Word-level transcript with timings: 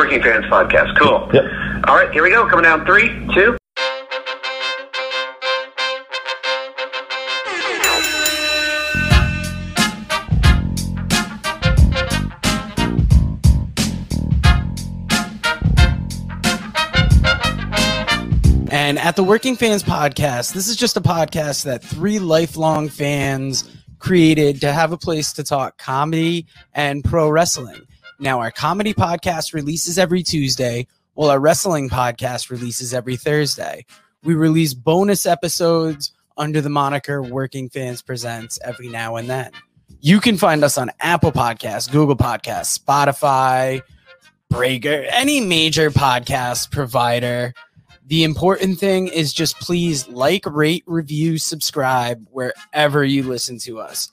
Working 0.00 0.22
Fans 0.22 0.46
Podcast. 0.46 0.98
Cool. 0.98 1.28
Yep. 1.30 1.44
All 1.86 1.94
right, 1.94 2.10
here 2.10 2.22
we 2.22 2.30
go. 2.30 2.48
Coming 2.48 2.62
down 2.62 2.86
three, 2.86 3.10
two. 3.34 3.58
And 18.70 18.98
at 18.98 19.16
the 19.16 19.22
Working 19.22 19.54
Fans 19.54 19.82
Podcast, 19.82 20.54
this 20.54 20.66
is 20.66 20.76
just 20.76 20.96
a 20.96 21.02
podcast 21.02 21.64
that 21.64 21.84
three 21.84 22.18
lifelong 22.18 22.88
fans 22.88 23.70
created 23.98 24.62
to 24.62 24.72
have 24.72 24.92
a 24.92 24.96
place 24.96 25.34
to 25.34 25.44
talk 25.44 25.76
comedy 25.76 26.46
and 26.72 27.04
pro 27.04 27.28
wrestling. 27.28 27.86
Now, 28.22 28.38
our 28.40 28.50
comedy 28.50 28.92
podcast 28.92 29.54
releases 29.54 29.98
every 29.98 30.22
Tuesday, 30.22 30.86
while 31.14 31.30
our 31.30 31.40
wrestling 31.40 31.88
podcast 31.88 32.50
releases 32.50 32.92
every 32.92 33.16
Thursday. 33.16 33.86
We 34.22 34.34
release 34.34 34.74
bonus 34.74 35.24
episodes 35.24 36.12
under 36.36 36.60
the 36.60 36.68
moniker 36.68 37.22
Working 37.22 37.70
Fans 37.70 38.02
Presents 38.02 38.58
every 38.62 38.88
now 38.88 39.16
and 39.16 39.30
then. 39.30 39.52
You 40.02 40.20
can 40.20 40.36
find 40.36 40.62
us 40.62 40.76
on 40.76 40.90
Apple 41.00 41.32
Podcasts, 41.32 41.90
Google 41.90 42.14
Podcasts, 42.14 42.78
Spotify, 42.78 43.80
Breaker, 44.50 45.06
any 45.12 45.40
major 45.40 45.90
podcast 45.90 46.70
provider. 46.70 47.54
The 48.06 48.24
important 48.24 48.78
thing 48.78 49.08
is 49.08 49.32
just 49.32 49.58
please 49.60 50.08
like, 50.08 50.44
rate, 50.44 50.84
review, 50.86 51.38
subscribe 51.38 52.26
wherever 52.30 53.02
you 53.02 53.22
listen 53.22 53.58
to 53.60 53.80
us. 53.80 54.12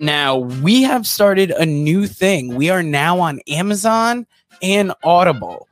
Now, 0.00 0.36
we 0.36 0.82
have 0.82 1.06
started 1.06 1.50
a 1.50 1.66
new 1.66 2.06
thing. 2.06 2.54
We 2.54 2.70
are 2.70 2.82
now 2.82 3.20
on 3.20 3.40
Amazon 3.48 4.26
and 4.62 4.92
Audible. 5.02 5.68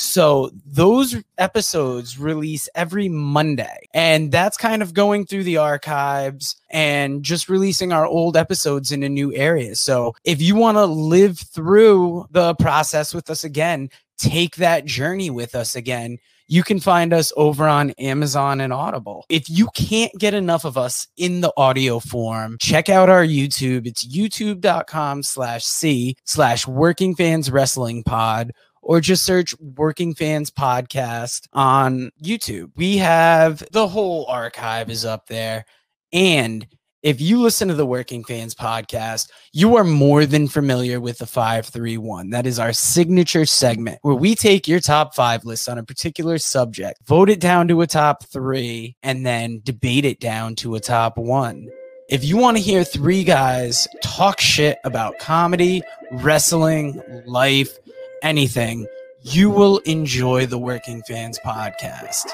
So 0.00 0.50
those 0.64 1.16
episodes 1.36 2.18
release 2.18 2.70
every 2.74 3.10
Monday. 3.10 3.86
And 3.92 4.32
that's 4.32 4.56
kind 4.56 4.80
of 4.82 4.94
going 4.94 5.26
through 5.26 5.44
the 5.44 5.58
archives 5.58 6.56
and 6.70 7.22
just 7.22 7.50
releasing 7.50 7.92
our 7.92 8.06
old 8.06 8.34
episodes 8.34 8.92
into 8.92 9.10
new 9.10 9.34
areas. 9.34 9.78
So 9.78 10.14
if 10.24 10.40
you 10.40 10.56
want 10.56 10.78
to 10.78 10.86
live 10.86 11.38
through 11.38 12.26
the 12.30 12.54
process 12.54 13.12
with 13.12 13.28
us 13.28 13.44
again, 13.44 13.90
take 14.16 14.56
that 14.56 14.86
journey 14.86 15.28
with 15.28 15.54
us 15.54 15.76
again 15.76 16.18
you 16.50 16.64
can 16.64 16.80
find 16.80 17.12
us 17.12 17.32
over 17.36 17.68
on 17.68 17.90
Amazon 17.90 18.60
and 18.60 18.72
Audible. 18.72 19.24
If 19.28 19.48
you 19.48 19.68
can't 19.72 20.12
get 20.18 20.34
enough 20.34 20.64
of 20.64 20.76
us 20.76 21.06
in 21.16 21.42
the 21.42 21.52
audio 21.56 22.00
form, 22.00 22.56
check 22.60 22.88
out 22.88 23.08
our 23.08 23.24
YouTube. 23.24 23.86
It's 23.86 24.04
youtube.com 24.04 25.22
slash 25.22 25.64
C 25.64 26.16
slash 26.24 26.66
working 26.66 27.14
fans 27.14 27.52
wrestling 27.52 28.02
pod 28.02 28.50
or 28.82 29.00
just 29.00 29.24
search 29.24 29.54
Working 29.60 30.12
Fans 30.12 30.50
Podcast 30.50 31.46
on 31.52 32.10
YouTube. 32.20 32.72
We 32.74 32.96
have 32.96 33.62
the 33.70 33.86
whole 33.86 34.26
archive 34.26 34.90
is 34.90 35.04
up 35.04 35.28
there. 35.28 35.64
And 36.12 36.66
if 37.02 37.20
you 37.20 37.40
listen 37.40 37.68
to 37.68 37.74
the 37.74 37.86
Working 37.86 38.24
Fans 38.24 38.54
podcast, 38.54 39.30
you 39.52 39.76
are 39.76 39.84
more 39.84 40.26
than 40.26 40.48
familiar 40.48 41.00
with 41.00 41.18
the 41.18 41.26
531. 41.26 42.30
That 42.30 42.46
is 42.46 42.58
our 42.58 42.72
signature 42.72 43.46
segment 43.46 43.98
where 44.02 44.14
we 44.14 44.34
take 44.34 44.68
your 44.68 44.80
top 44.80 45.14
five 45.14 45.44
list 45.44 45.68
on 45.68 45.78
a 45.78 45.82
particular 45.82 46.36
subject, 46.38 47.00
vote 47.06 47.30
it 47.30 47.40
down 47.40 47.68
to 47.68 47.80
a 47.80 47.86
top 47.86 48.24
three, 48.24 48.96
and 49.02 49.24
then 49.24 49.60
debate 49.64 50.04
it 50.04 50.20
down 50.20 50.54
to 50.56 50.74
a 50.74 50.80
top 50.80 51.16
one. 51.16 51.70
If 52.10 52.24
you 52.24 52.36
want 52.36 52.56
to 52.56 52.62
hear 52.62 52.84
three 52.84 53.24
guys 53.24 53.88
talk 54.02 54.40
shit 54.40 54.78
about 54.84 55.18
comedy, 55.18 55.82
wrestling, 56.10 57.00
life, 57.24 57.78
anything, 58.22 58.86
you 59.22 59.48
will 59.48 59.78
enjoy 59.78 60.46
the 60.46 60.58
Working 60.58 61.02
Fans 61.02 61.38
podcast. 61.44 62.26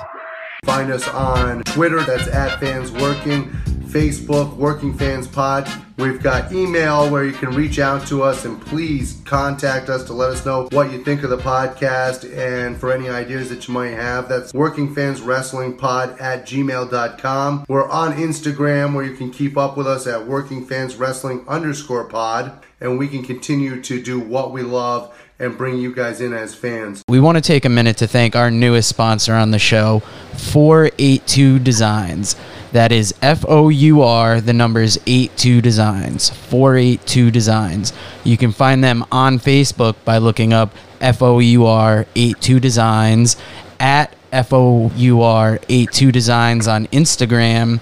Find 0.65 0.91
us 0.91 1.07
on 1.09 1.63
Twitter, 1.65 2.03
that's 2.03 2.29
at 2.29 2.59
Fans 2.59 2.91
Working, 2.91 3.51
Facebook, 3.87 4.57
Working 4.57 4.97
Fans 4.97 5.29
Pod. 5.29 5.69
We've 5.97 6.23
got 6.23 6.53
email 6.53 7.09
where 7.11 7.25
you 7.25 7.33
can 7.33 7.51
reach 7.51 7.79
out 7.79 8.07
to 8.09 8.23
us 8.23 8.45
and 8.45 8.61
please 8.61 9.21
contact 9.25 9.89
us 9.89 10.05
to 10.05 10.13
let 10.13 10.31
us 10.31 10.45
know 10.45 10.69
what 10.73 10.91
you 10.93 11.03
think 11.05 11.23
of 11.23 11.31
the 11.31 11.39
podcast 11.39 12.31
and 12.37 12.77
for 12.77 12.93
any 12.93 13.09
ideas 13.09 13.49
that 13.51 13.69
you 13.69 13.75
might 13.75 13.91
have. 13.91 14.29
That's 14.29 14.53
Working 14.53 14.95
Fans 14.95 15.21
Wrestling 15.21 15.77
Pod 15.77 16.19
at 16.19 16.47
gmail.com. 16.47 17.65
We're 17.69 17.89
on 17.89 18.15
Instagram 18.15 18.95
where 18.95 19.05
you 19.05 19.17
can 19.17 19.31
keep 19.31 19.57
up 19.57 19.77
with 19.77 19.87
us 19.87 20.07
at 20.07 20.27
Working 20.27 20.67
Fans 20.67 20.97
Wrestling 20.97 21.45
underscore 21.49 22.05
pod 22.05 22.65
and 22.81 22.99
we 22.99 23.09
can 23.09 23.23
continue 23.25 23.81
to 23.83 24.03
do 24.03 24.21
what 24.21 24.53
we 24.53 24.63
love 24.63 25.17
and 25.39 25.57
bring 25.57 25.79
you 25.79 25.95
guys 25.95 26.21
in 26.21 26.33
as 26.33 26.55
fans. 26.55 27.03
We 27.09 27.21
want 27.21 27.37
to 27.37 27.43
take 27.43 27.65
a 27.65 27.69
minute 27.69 27.97
to 27.99 28.07
thank 28.07 28.35
our 28.35 28.51
newest 28.51 28.89
sponsor 28.89 29.35
on 29.35 29.51
the 29.51 29.59
show, 29.59 30.01
482 30.37 31.59
Designs. 31.59 32.37
That 32.73 32.93
is 32.93 33.15
F 33.23 33.45
O 33.49 33.69
U 33.69 34.03
R, 34.03 34.41
the 34.41 34.53
numbers 34.53 34.99
82 35.07 35.61
Designs, 35.61 36.31
482 36.31 37.31
Designs. 37.31 37.93
You 38.25 38.37
can 38.37 38.53
find 38.53 38.83
them 38.83 39.05
on 39.13 39.39
Facebook 39.39 39.97
by 40.05 40.19
looking 40.19 40.53
up 40.53 40.75
F 41.01 41.23
O 41.23 41.39
U 41.39 41.67
R 41.67 42.07
82 42.15 42.61
Designs, 42.61 43.37
at 43.79 44.15
F 44.33 44.53
O 44.53 44.91
U 44.95 45.23
R 45.23 45.59
82 45.69 46.13
Designs 46.13 46.69
on 46.69 46.87
Instagram. 46.89 47.81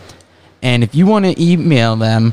And 0.63 0.83
if 0.83 0.95
you 0.95 1.07
want 1.07 1.25
to 1.25 1.43
email 1.43 1.97
them, 1.97 2.33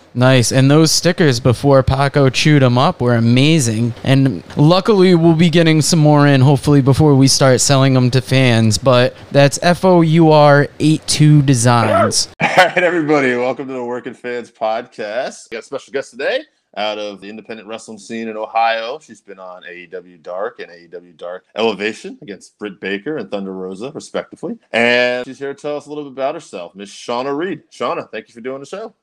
Nice. 0.13 0.51
And 0.51 0.69
those 0.69 0.91
stickers 0.91 1.39
before 1.39 1.83
Paco 1.83 2.29
chewed 2.29 2.61
them 2.61 2.77
up 2.77 3.01
were 3.01 3.15
amazing. 3.15 3.93
And 4.03 4.43
luckily, 4.57 5.15
we'll 5.15 5.35
be 5.35 5.49
getting 5.49 5.81
some 5.81 5.99
more 5.99 6.27
in 6.27 6.41
hopefully 6.41 6.81
before 6.81 7.15
we 7.15 7.27
start 7.27 7.61
selling 7.61 7.93
them 7.93 8.11
to 8.11 8.21
fans. 8.21 8.77
But 8.77 9.15
that's 9.31 9.57
F 9.61 9.85
O 9.85 10.01
U 10.01 10.31
R 10.31 10.67
82 10.79 11.43
Designs. 11.43 12.27
All 12.41 12.47
right, 12.57 12.83
everybody, 12.83 13.35
welcome 13.35 13.67
to 13.67 13.73
the 13.73 13.83
Working 13.83 14.13
Fans 14.13 14.51
Podcast. 14.51 15.49
We 15.49 15.55
got 15.55 15.63
a 15.63 15.65
special 15.65 15.93
guest 15.93 16.11
today 16.11 16.43
out 16.77 16.97
of 16.97 17.19
the 17.19 17.29
independent 17.29 17.67
wrestling 17.67 17.97
scene 17.97 18.27
in 18.27 18.37
Ohio. 18.37 18.99
She's 18.99 19.21
been 19.21 19.39
on 19.39 19.63
AEW 19.63 20.21
Dark 20.21 20.59
and 20.59 20.71
AEW 20.71 21.17
Dark 21.17 21.45
Elevation 21.55 22.17
against 22.21 22.57
Britt 22.57 22.79
Baker 22.79 23.17
and 23.17 23.29
Thunder 23.29 23.53
Rosa, 23.53 23.91
respectively. 23.93 24.57
And 24.71 25.25
she's 25.25 25.39
here 25.39 25.53
to 25.53 25.61
tell 25.61 25.77
us 25.77 25.85
a 25.85 25.89
little 25.89 26.05
bit 26.05 26.13
about 26.13 26.35
herself, 26.35 26.75
Miss 26.75 26.89
Shauna 26.89 27.35
Reed. 27.35 27.63
Shauna, 27.71 28.09
thank 28.09 28.27
you 28.27 28.33
for 28.33 28.41
doing 28.41 28.59
the 28.59 28.65
show. 28.65 28.93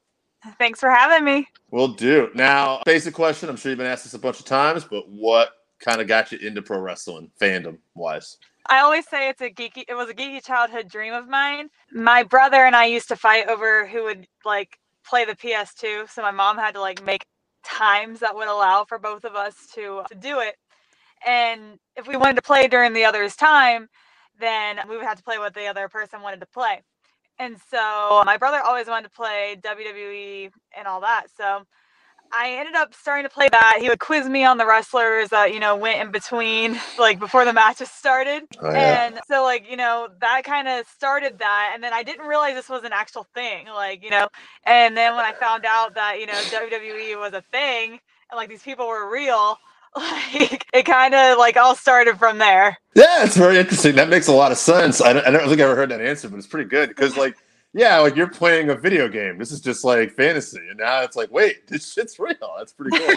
Thanks 0.58 0.80
for 0.80 0.90
having 0.90 1.24
me. 1.24 1.48
We'll 1.70 1.88
do. 1.88 2.30
Now, 2.34 2.82
basic 2.84 3.14
question. 3.14 3.48
I'm 3.48 3.56
sure 3.56 3.70
you've 3.70 3.78
been 3.78 3.86
asked 3.86 4.04
this 4.04 4.14
a 4.14 4.18
bunch 4.18 4.38
of 4.38 4.46
times, 4.46 4.84
but 4.84 5.08
what 5.08 5.50
kind 5.80 6.00
of 6.00 6.06
got 6.06 6.32
you 6.32 6.38
into 6.38 6.62
pro 6.62 6.78
wrestling, 6.80 7.30
fandom 7.40 7.78
wise? 7.94 8.38
I 8.66 8.80
always 8.80 9.08
say 9.08 9.28
it's 9.28 9.40
a 9.40 9.50
geeky. 9.50 9.84
It 9.88 9.94
was 9.94 10.08
a 10.08 10.14
geeky 10.14 10.44
childhood 10.44 10.88
dream 10.88 11.14
of 11.14 11.28
mine. 11.28 11.70
My 11.92 12.22
brother 12.22 12.64
and 12.64 12.76
I 12.76 12.86
used 12.86 13.08
to 13.08 13.16
fight 13.16 13.48
over 13.48 13.86
who 13.86 14.04
would 14.04 14.26
like 14.44 14.78
play 15.04 15.24
the 15.24 15.34
PS2, 15.34 16.08
so 16.10 16.22
my 16.22 16.30
mom 16.30 16.58
had 16.58 16.74
to 16.74 16.80
like 16.80 17.04
make 17.04 17.24
times 17.64 18.20
that 18.20 18.34
would 18.34 18.48
allow 18.48 18.84
for 18.84 18.98
both 18.98 19.24
of 19.24 19.34
us 19.34 19.54
to 19.74 20.02
to 20.08 20.14
do 20.14 20.40
it. 20.40 20.56
And 21.26 21.78
if 21.96 22.06
we 22.06 22.16
wanted 22.16 22.36
to 22.36 22.42
play 22.42 22.68
during 22.68 22.92
the 22.92 23.04
other's 23.04 23.34
time, 23.34 23.88
then 24.38 24.78
we 24.88 24.96
would 24.96 25.06
have 25.06 25.18
to 25.18 25.24
play 25.24 25.38
what 25.38 25.54
the 25.54 25.66
other 25.66 25.88
person 25.88 26.22
wanted 26.22 26.40
to 26.40 26.46
play. 26.46 26.82
And 27.38 27.56
so 27.70 28.22
my 28.26 28.36
brother 28.36 28.60
always 28.60 28.88
wanted 28.88 29.04
to 29.08 29.14
play 29.14 29.56
WWE 29.62 30.50
and 30.76 30.88
all 30.88 31.00
that. 31.00 31.26
So 31.36 31.62
I 32.32 32.50
ended 32.58 32.74
up 32.74 32.94
starting 32.94 33.24
to 33.24 33.30
play 33.32 33.48
that. 33.50 33.78
He 33.80 33.88
would 33.88 34.00
quiz 34.00 34.28
me 34.28 34.44
on 34.44 34.58
the 34.58 34.66
wrestlers 34.66 35.30
that, 35.30 35.54
you 35.54 35.60
know, 35.60 35.76
went 35.76 36.00
in 36.00 36.10
between, 36.10 36.78
like 36.98 37.18
before 37.18 37.44
the 37.44 37.52
matches 37.52 37.90
started. 37.90 38.42
Oh, 38.60 38.70
yeah. 38.70 39.06
And 39.06 39.20
so, 39.28 39.42
like, 39.44 39.70
you 39.70 39.76
know, 39.76 40.08
that 40.20 40.42
kind 40.44 40.68
of 40.68 40.86
started 40.88 41.38
that. 41.38 41.72
And 41.74 41.82
then 41.82 41.92
I 41.92 42.02
didn't 42.02 42.26
realize 42.26 42.54
this 42.54 42.68
was 42.68 42.84
an 42.84 42.92
actual 42.92 43.26
thing, 43.34 43.66
like, 43.68 44.02
you 44.02 44.10
know. 44.10 44.28
And 44.64 44.96
then 44.96 45.14
when 45.16 45.24
I 45.24 45.32
found 45.32 45.64
out 45.64 45.94
that, 45.94 46.20
you 46.20 46.26
know, 46.26 46.34
WWE 46.34 47.18
was 47.18 47.32
a 47.32 47.42
thing 47.52 48.00
and 48.30 48.36
like 48.36 48.48
these 48.48 48.62
people 48.62 48.86
were 48.86 49.10
real, 49.10 49.58
like 49.96 50.66
it 50.72 50.84
kind 50.84 51.14
of 51.14 51.38
like 51.38 51.56
all 51.56 51.74
started 51.74 52.18
from 52.18 52.38
there. 52.38 52.76
Yeah, 52.94 53.24
it's 53.24 53.36
very 53.36 53.58
interesting. 53.58 53.94
That 53.94 54.08
makes 54.08 54.28
a 54.28 54.32
lot 54.32 54.52
of 54.52 54.58
sense. 54.58 55.00
I 55.00 55.12
don't, 55.12 55.26
I 55.26 55.30
don't 55.30 55.48
think 55.48 55.60
I 55.60 55.64
ever 55.64 55.76
heard 55.76 55.90
that 55.90 56.00
answer, 56.00 56.28
but 56.28 56.36
it's 56.38 56.46
pretty 56.46 56.68
good 56.68 56.88
because, 56.88 57.16
like, 57.16 57.36
yeah, 57.74 57.98
like 57.98 58.16
you're 58.16 58.28
playing 58.28 58.70
a 58.70 58.74
video 58.74 59.08
game. 59.08 59.38
This 59.38 59.52
is 59.52 59.60
just 59.60 59.84
like 59.84 60.12
fantasy, 60.12 60.60
and 60.68 60.78
now 60.78 61.02
it's 61.02 61.16
like, 61.16 61.30
wait, 61.30 61.66
this 61.68 61.92
shit's 61.92 62.18
real. 62.18 62.54
That's 62.56 62.72
pretty 62.72 62.98
cool. 62.98 63.14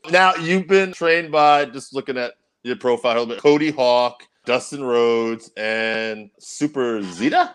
now 0.10 0.34
you've 0.36 0.66
been 0.66 0.92
trained 0.92 1.32
by 1.32 1.64
just 1.66 1.94
looking 1.94 2.16
at 2.16 2.34
your 2.62 2.76
profile 2.76 3.12
a 3.12 3.18
little 3.18 3.34
bit. 3.34 3.42
Cody 3.42 3.70
Hawk, 3.70 4.24
Dustin 4.46 4.82
Rhodes, 4.82 5.50
and 5.56 6.30
Super 6.38 7.02
Zeta. 7.02 7.54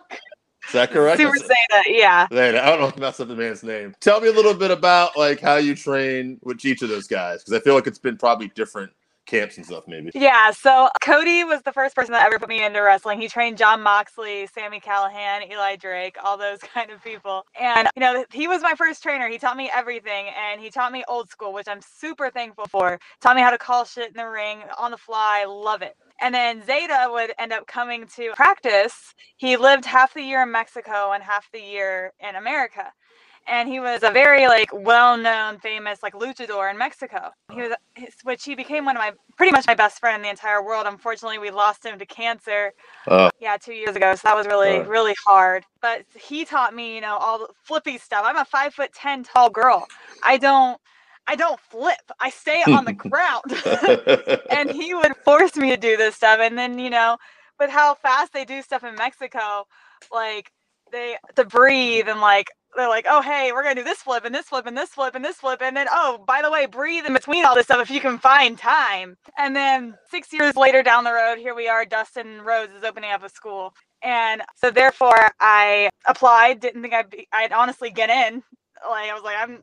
Is 0.67 0.73
that 0.73 0.91
correct? 0.91 1.19
Super 1.19 1.37
Zeta, 1.37 1.83
yeah. 1.87 2.27
Zeta. 2.31 2.63
I 2.63 2.69
don't 2.69 2.81
know 2.81 2.87
if 2.87 2.95
that's 2.95 3.19
up 3.19 3.27
the 3.27 3.35
man's 3.35 3.63
name. 3.63 3.95
Tell 3.99 4.21
me 4.21 4.27
a 4.27 4.31
little 4.31 4.53
bit 4.53 4.71
about 4.71 5.17
like 5.17 5.39
how 5.39 5.55
you 5.55 5.75
train 5.75 6.39
with 6.43 6.63
each 6.65 6.81
of 6.81 6.89
those 6.89 7.07
guys 7.07 7.43
because 7.43 7.53
I 7.53 7.63
feel 7.63 7.75
like 7.75 7.87
it's 7.87 7.99
been 7.99 8.17
probably 8.17 8.49
different 8.49 8.91
camps 9.29 9.57
and 9.57 9.65
stuff. 9.65 9.87
Maybe. 9.87 10.11
Yeah, 10.13 10.51
so 10.51 10.89
Cody 11.01 11.43
was 11.43 11.61
the 11.61 11.71
first 11.71 11.95
person 11.95 12.11
that 12.13 12.25
ever 12.25 12.39
put 12.39 12.49
me 12.49 12.63
into 12.63 12.81
wrestling. 12.81 13.21
He 13.21 13.27
trained 13.27 13.57
Jon 13.57 13.81
Moxley, 13.81 14.47
Sami 14.47 14.79
Callihan, 14.79 15.49
Eli 15.49 15.75
Drake, 15.75 16.17
all 16.23 16.37
those 16.37 16.59
kind 16.73 16.91
of 16.91 17.03
people. 17.03 17.45
And, 17.59 17.87
you 17.95 18.01
know, 18.01 18.25
he 18.31 18.47
was 18.47 18.61
my 18.61 18.73
first 18.73 19.03
trainer. 19.03 19.29
He 19.29 19.37
taught 19.37 19.57
me 19.57 19.69
everything 19.73 20.27
and 20.37 20.59
he 20.59 20.69
taught 20.69 20.91
me 20.91 21.03
old 21.07 21.29
school, 21.29 21.53
which 21.53 21.67
I'm 21.67 21.81
super 21.81 22.29
thankful 22.29 22.65
for. 22.69 22.99
Taught 23.21 23.35
me 23.35 23.41
how 23.41 23.51
to 23.51 23.57
call 23.57 23.85
shit 23.85 24.07
in 24.07 24.17
the 24.17 24.27
ring 24.27 24.61
on 24.77 24.91
the 24.91 24.97
fly. 24.97 25.45
Love 25.47 25.81
it. 25.81 25.95
And 26.21 26.35
then 26.35 26.63
Zeta 26.65 27.07
would 27.11 27.33
end 27.39 27.53
up 27.53 27.67
coming 27.67 28.07
to 28.15 28.31
practice. 28.35 29.13
He 29.37 29.57
lived 29.57 29.85
half 29.85 30.13
the 30.13 30.21
year 30.23 30.43
in 30.43 30.51
Mexico 30.51 31.11
and 31.13 31.23
half 31.23 31.49
the 31.53 31.61
year 31.61 32.13
in 32.19 32.35
America 32.35 32.91
and 33.47 33.67
he 33.69 33.79
was 33.79 34.03
a 34.03 34.11
very 34.11 34.47
like 34.47 34.69
well-known 34.73 35.57
famous 35.59 36.03
like 36.03 36.13
luchador 36.13 36.69
in 36.69 36.77
mexico 36.77 37.29
he 37.51 37.61
was 37.61 37.73
his, 37.95 38.13
which 38.23 38.43
he 38.43 38.55
became 38.55 38.85
one 38.85 38.95
of 38.95 38.99
my 39.01 39.11
pretty 39.37 39.51
much 39.51 39.65
my 39.67 39.75
best 39.75 39.99
friend 39.99 40.17
in 40.17 40.21
the 40.21 40.29
entire 40.29 40.63
world 40.63 40.85
unfortunately 40.87 41.39
we 41.39 41.49
lost 41.51 41.85
him 41.85 41.97
to 41.99 42.05
cancer 42.05 42.71
Oh. 43.07 43.29
yeah 43.39 43.57
two 43.57 43.73
years 43.73 43.95
ago 43.95 44.13
so 44.15 44.21
that 44.25 44.35
was 44.35 44.47
really 44.47 44.79
Right. 44.79 44.87
really 44.87 45.15
hard 45.25 45.65
but 45.81 46.03
he 46.15 46.45
taught 46.45 46.75
me 46.75 46.95
you 46.95 47.01
know 47.01 47.17
all 47.17 47.39
the 47.39 47.47
flippy 47.63 47.97
stuff 47.97 48.23
i'm 48.25 48.37
a 48.37 48.45
five 48.45 48.73
foot 48.73 48.93
ten 48.93 49.23
tall 49.23 49.49
girl 49.49 49.87
i 50.23 50.37
don't 50.37 50.79
i 51.29 51.35
don't 51.37 51.61
flip 51.61 51.99
i 52.21 52.31
stay 52.31 52.63
on 52.73 52.85
the 52.85 52.93
ground. 53.05 53.45
And 54.51 54.71
he 54.71 54.95
would 54.95 55.15
force 55.25 55.57
me 55.57 55.71
to 55.71 55.77
do 55.77 55.97
this 55.97 56.15
stuff 56.17 56.39
and 56.41 56.57
then 56.57 56.79
you 56.79 56.91
know 56.91 57.17
with 57.59 57.71
how 57.71 57.95
fast 57.95 58.33
they 58.33 58.45
do 58.45 58.63
stuff 58.63 58.83
in 58.85 58.95
mexico 58.95 59.65
like 60.13 60.51
they 60.93 61.17
to 61.37 61.45
breathe 61.45 62.09
and 62.09 62.21
like 62.21 62.49
they're 62.77 62.89
like 62.89 63.07
oh 63.09 63.21
hey 63.21 63.51
we're 63.53 63.63
gonna 63.63 63.75
do 63.75 63.83
this 63.83 63.99
flip 64.03 64.25
and 64.25 64.35
this 64.35 64.47
flip 64.47 64.67
and 64.67 64.77
this 64.77 64.91
flip 64.91 65.15
and 65.15 65.25
this 65.25 65.37
flip 65.37 65.61
and 65.63 65.77
then 65.77 65.87
oh 65.91 66.23
by 66.27 66.41
the 66.43 66.51
way 66.51 66.67
breathe 66.67 67.05
in 67.07 67.13
between 67.13 67.45
all 67.45 67.55
this 67.55 67.65
stuff 67.65 67.81
if 67.81 67.91
you 67.91 68.01
can 68.01 68.19
find 68.19 68.57
time. 68.59 69.17
And 69.39 69.55
then 69.55 69.95
six 70.11 70.33
years 70.33 70.55
later 70.57 70.83
down 70.83 71.05
the 71.05 71.13
road 71.13 71.39
here 71.39 71.55
we 71.55 71.69
are 71.69 71.85
dustin 71.85 72.41
rhodes 72.43 72.73
is 72.73 72.85
opening 72.85 73.11
up 73.11 73.23
a 73.23 73.29
school. 73.29 73.73
And 74.03 74.43
so 74.57 74.71
therefore 74.71 75.29
i 75.41 75.89
applied 76.07 76.61
didn't 76.61 76.83
think 76.83 76.95
i'd 76.95 77.11
be 77.11 77.27
i'd 77.33 77.53
honestly 77.53 77.91
get 77.91 78.09
in. 78.11 78.43
Like 78.89 79.11
i 79.11 79.15
was 79.15 79.23
like 79.23 79.37
i'm 79.39 79.59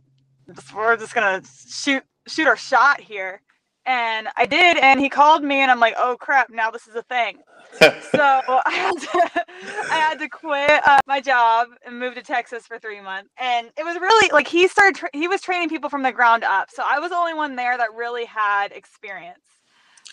we're 0.75 0.97
just 0.97 1.15
gonna 1.15 1.43
shoot 1.69 2.03
shoot 2.29 2.47
our 2.47 2.57
shot 2.57 3.01
here 3.01 3.41
and 3.85 4.29
i 4.37 4.47
did 4.47 4.77
and 4.79 5.01
he 5.01 5.09
called 5.09 5.43
me 5.43 5.57
and 5.57 5.71
i'm 5.71 5.81
like 5.81 5.95
oh 5.99 6.17
crap 6.19 6.51
now 6.51 6.71
this 6.71 6.87
is 6.87 6.95
a 6.95 7.03
thing 7.03 7.39
so 7.79 7.89
I 8.23 8.63
had 8.67 8.99
to, 8.99 9.45
I 9.93 9.97
had 9.97 10.19
to 10.19 10.29
quit 10.29 10.87
uh, 10.87 10.99
my 11.07 11.21
job 11.21 11.69
and 11.85 11.99
move 11.99 12.15
to 12.15 12.23
Texas 12.23 12.67
for 12.67 12.79
three 12.79 13.01
months. 13.01 13.31
And 13.39 13.69
it 13.77 13.85
was 13.85 13.97
really 13.97 14.31
like 14.33 14.49
he 14.49 14.69
started, 14.69 14.97
tra- 14.97 15.11
he 15.13 15.29
was 15.29 15.41
training 15.41 15.69
people 15.69 15.91
from 15.91 16.03
the 16.03 16.13
ground 16.13 16.45
up. 16.45 16.71
So 16.71 16.83
I 16.89 16.99
was 16.99 17.11
the 17.11 17.17
only 17.17 17.35
one 17.35 17.57
there 17.57 17.77
that 17.77 17.93
really 17.95 18.25
had 18.25 18.73
experience. 18.73 19.45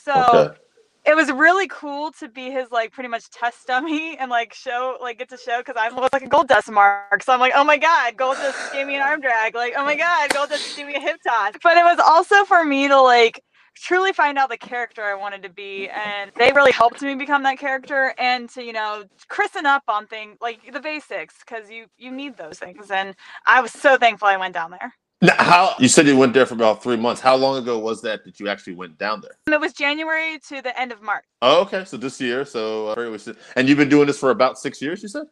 So 0.02 0.26
okay. 0.34 0.60
It 1.06 1.16
was 1.16 1.30
really 1.32 1.68
cool 1.68 2.12
to 2.20 2.30
be 2.30 2.50
his 2.50 2.72
like 2.72 2.94
pretty 2.94 3.10
much 3.10 3.30
test 3.30 3.68
dummy 3.68 4.18
and 4.18 4.32
like 4.32 4.54
show, 4.54 4.98
like 5.02 5.20
get 5.20 5.30
to 5.30 5.38
show 5.38 5.58
because 5.60 5.76
I 5.78 5.90
was 5.90 6.10
like 6.14 6.24
a 6.24 6.30
Goldust 6.30 6.72
mark. 6.72 7.24
So 7.24 7.34
I'm 7.34 7.42
like, 7.42 7.54
oh 7.56 7.64
my 7.66 7.78
God, 7.78 8.16
Goldust 8.16 8.72
gave 8.72 8.88
me 8.88 8.96
an 8.96 9.02
arm 9.02 9.20
drag. 9.20 9.54
Like, 9.54 9.74
oh 9.78 9.84
my 9.84 9.96
God, 9.98 10.30
Goldust 10.30 10.78
gave 10.78 10.88
me 10.88 10.96
a 10.96 11.00
hip 11.02 11.20
toss. 11.28 11.54
But 11.62 11.78
it 11.78 11.84
was 11.84 12.00
also 12.00 12.46
for 12.46 12.64
me 12.64 12.88
to 12.88 13.02
like, 13.02 13.44
truly 13.76 14.14
find 14.14 14.38
out 14.38 14.50
the 14.50 14.58
character 14.58 15.04
I 15.04 15.16
wanted 15.16 15.44
to 15.44 15.50
be. 15.50 15.90
And 15.90 16.32
they 16.38 16.54
really 16.54 16.72
helped 16.72 17.02
me 17.02 17.16
become 17.16 17.44
that 17.44 17.58
character 17.60 18.14
and 18.18 18.50
to, 18.52 18.64
you 18.64 18.74
know, 18.74 19.04
christen 19.28 19.66
up 19.66 19.84
on 19.90 20.08
things 20.08 20.38
like 20.42 20.72
the 20.72 20.80
basics 20.80 21.36
because 21.46 21.70
you 21.70 21.88
you 21.98 22.12
need 22.12 22.38
those 22.38 22.60
things. 22.60 22.92
And 22.92 23.16
I 23.46 23.62
was 23.62 23.72
so 23.74 23.98
thankful 23.98 24.28
I 24.30 24.38
went 24.38 24.54
down 24.54 24.72
there. 24.72 24.94
Now, 25.24 25.36
how 25.38 25.76
you 25.80 25.88
said 25.88 26.06
you 26.06 26.18
went 26.18 26.34
there 26.34 26.46
for 26.46 26.56
about 26.56 26.84
three 26.84 26.98
months? 26.98 27.22
How 27.22 27.38
long 27.38 27.58
ago 27.58 27.80
was 27.80 28.02
that 28.02 28.26
that 28.26 28.42
you 28.42 28.50
actually 28.50 28.76
went 28.76 28.98
down 28.98 29.22
there? 29.22 29.38
And 29.48 29.54
it 29.54 29.62
was 29.62 29.72
January 29.72 30.38
to 30.50 30.62
the 30.62 30.78
end 30.78 30.92
of 30.92 31.02
March. 31.02 31.24
Oh, 31.42 31.62
okay. 31.62 31.86
So 31.86 31.96
this 31.96 32.20
year. 32.20 32.44
So 32.44 32.90
uh, 32.90 33.34
and 33.56 33.70
you've 33.70 33.78
been 33.78 33.88
doing 33.88 34.06
this 34.06 34.20
for 34.20 34.32
about 34.32 34.60
six 34.60 34.82
years. 34.82 35.02
You 35.02 35.08
said. 35.08 35.28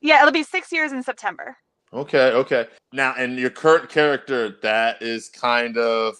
Yeah, 0.00 0.20
it'll 0.20 0.32
be 0.32 0.42
six 0.42 0.72
years 0.72 0.92
in 0.92 1.02
September. 1.02 1.54
Okay. 1.92 2.30
Okay. 2.30 2.66
Now, 2.94 3.14
and 3.18 3.38
your 3.38 3.50
current 3.50 3.90
character 3.90 4.56
that 4.62 5.02
is 5.02 5.28
kind 5.28 5.76
of 5.76 6.16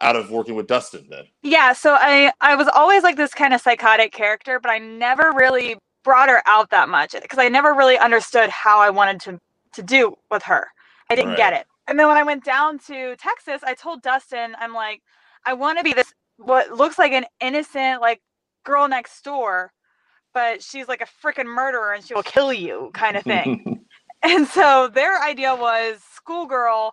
out 0.00 0.14
of 0.14 0.30
working 0.30 0.54
with 0.54 0.68
Dustin 0.68 1.08
then. 1.10 1.24
Yeah, 1.42 1.72
so 1.72 1.96
I 1.98 2.30
I 2.40 2.54
was 2.54 2.68
always 2.72 3.02
like 3.02 3.16
this 3.16 3.34
kind 3.34 3.52
of 3.52 3.60
psychotic 3.60 4.12
character, 4.12 4.60
but 4.60 4.70
I 4.70 4.78
never 4.78 5.32
really 5.32 5.76
brought 6.04 6.28
her 6.28 6.40
out 6.46 6.70
that 6.70 6.88
much 6.88 7.16
because 7.20 7.40
I 7.40 7.48
never 7.48 7.74
really 7.74 7.98
understood 7.98 8.48
how 8.48 8.78
I 8.78 8.90
wanted 8.90 9.20
to 9.22 9.40
to 9.72 9.82
do 9.82 10.16
with 10.30 10.44
her. 10.44 10.68
I 11.10 11.16
didn't 11.16 11.36
get 11.36 11.52
it. 11.52 11.66
And 11.90 11.98
then 11.98 12.06
when 12.06 12.16
I 12.16 12.22
went 12.22 12.44
down 12.44 12.78
to 12.86 13.16
Texas, 13.16 13.62
I 13.64 13.74
told 13.74 14.00
Dustin, 14.00 14.54
I'm 14.60 14.72
like, 14.72 15.02
I 15.44 15.54
want 15.54 15.78
to 15.78 15.84
be 15.84 15.92
this 15.92 16.14
what 16.36 16.70
looks 16.70 16.98
like 17.00 17.12
an 17.12 17.26
innocent 17.40 18.00
like 18.00 18.22
girl 18.64 18.86
next 18.86 19.22
door, 19.24 19.72
but 20.32 20.62
she's 20.62 20.86
like 20.86 21.02
a 21.02 21.26
freaking 21.26 21.46
murderer 21.46 21.92
and 21.92 22.04
she 22.04 22.14
will 22.14 22.22
kill 22.22 22.52
you 22.52 22.90
kind 22.94 23.16
of 23.18 23.24
thing. 23.24 23.84
And 24.22 24.46
so 24.46 24.86
their 24.86 25.18
idea 25.22 25.54
was 25.54 26.02
schoolgirl 26.12 26.92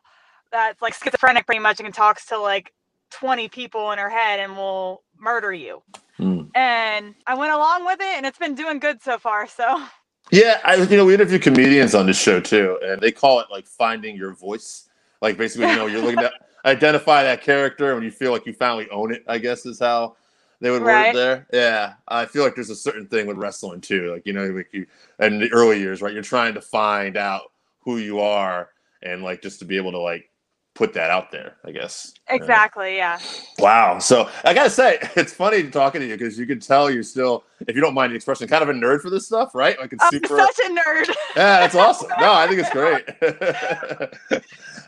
that's 0.49 0.81
like 0.81 0.93
schizophrenic 0.93 1.45
pretty 1.45 1.59
much 1.59 1.81
and 1.81 1.93
talks 1.93 2.25
to 2.27 2.37
like 2.37 2.71
20 3.11 3.49
people 3.49 3.91
in 3.91 3.99
her 3.99 4.09
head 4.09 4.39
and 4.39 4.55
will 4.55 5.03
murder 5.19 5.51
you. 5.51 5.83
Hmm. 6.15 6.43
And 6.55 7.15
I 7.27 7.35
went 7.35 7.51
along 7.51 7.85
with 7.85 7.99
it 7.99 8.15
and 8.15 8.25
it's 8.25 8.37
been 8.37 8.55
doing 8.55 8.79
good 8.79 9.03
so 9.03 9.17
far. 9.17 9.45
So 9.45 9.83
Yeah, 10.31 10.59
I, 10.63 10.75
you 10.75 10.97
know, 10.97 11.05
we 11.05 11.13
interview 11.13 11.39
comedians 11.39 11.95
on 11.95 12.05
this 12.05 12.19
show 12.19 12.39
too, 12.39 12.79
and 12.83 13.01
they 13.01 13.11
call 13.11 13.39
it 13.39 13.47
like 13.49 13.65
finding 13.65 14.15
your 14.15 14.33
voice. 14.33 14.86
Like 15.21 15.37
basically, 15.37 15.69
you 15.69 15.75
know, 15.75 15.87
you're 15.87 16.01
looking 16.01 16.19
to 16.19 16.31
identify 16.65 17.23
that 17.23 17.41
character 17.41 17.93
when 17.95 18.03
you 18.03 18.11
feel 18.11 18.31
like 18.31 18.45
you 18.45 18.53
finally 18.53 18.87
own 18.89 19.13
it. 19.13 19.23
I 19.27 19.37
guess 19.37 19.65
is 19.65 19.79
how 19.79 20.15
they 20.59 20.71
would 20.71 20.81
word 20.81 20.87
Right. 20.87 21.15
it 21.15 21.17
there. 21.17 21.47
Yeah, 21.53 21.93
I 22.07 22.25
feel 22.25 22.43
like 22.43 22.55
there's 22.55 22.69
a 22.69 22.75
certain 22.75 23.07
thing 23.07 23.27
with 23.27 23.37
wrestling 23.37 23.81
too. 23.81 24.11
Like 24.13 24.25
you 24.25 24.33
know, 24.33 24.45
like 24.47 24.69
you 24.73 24.85
in 25.19 25.39
the 25.39 25.51
early 25.51 25.79
years, 25.79 26.01
right? 26.01 26.13
You're 26.13 26.23
trying 26.23 26.53
to 26.55 26.61
find 26.61 27.17
out 27.17 27.43
who 27.81 27.97
you 27.97 28.19
are, 28.19 28.69
and 29.03 29.23
like 29.23 29.41
just 29.41 29.59
to 29.59 29.65
be 29.65 29.77
able 29.77 29.91
to 29.91 29.99
like 29.99 30.29
put 30.73 30.93
that 30.93 31.09
out 31.09 31.31
there. 31.31 31.55
I 31.65 31.71
guess. 31.71 32.13
Exactly, 32.29 32.97
yeah. 32.97 33.17
Wow. 33.57 33.97
So 33.99 34.29
I 34.43 34.53
gotta 34.53 34.69
say, 34.69 34.99
it's 35.15 35.33
funny 35.33 35.69
talking 35.69 36.01
to 36.01 36.07
you 36.07 36.17
because 36.17 36.37
you 36.37 36.45
can 36.45 36.59
tell 36.59 36.91
you're 36.91 37.01
still, 37.03 37.45
if 37.67 37.75
you 37.75 37.81
don't 37.81 37.93
mind 37.95 38.11
the 38.11 38.15
expression, 38.15 38.47
kind 38.47 38.61
of 38.61 38.69
a 38.69 38.73
nerd 38.73 39.01
for 39.01 39.09
this 39.09 39.25
stuff, 39.25 39.55
right? 39.55 39.79
Like 39.79 39.93
it's 39.93 40.03
I'm 40.03 40.11
super. 40.11 40.37
such 40.37 40.59
a 40.65 40.69
nerd. 40.69 41.07
Yeah, 41.35 41.59
that's 41.61 41.75
awesome. 41.75 42.09
No, 42.19 42.33
I 42.33 42.47
think 42.47 42.59
it's 42.61 42.69
great, 42.71 44.43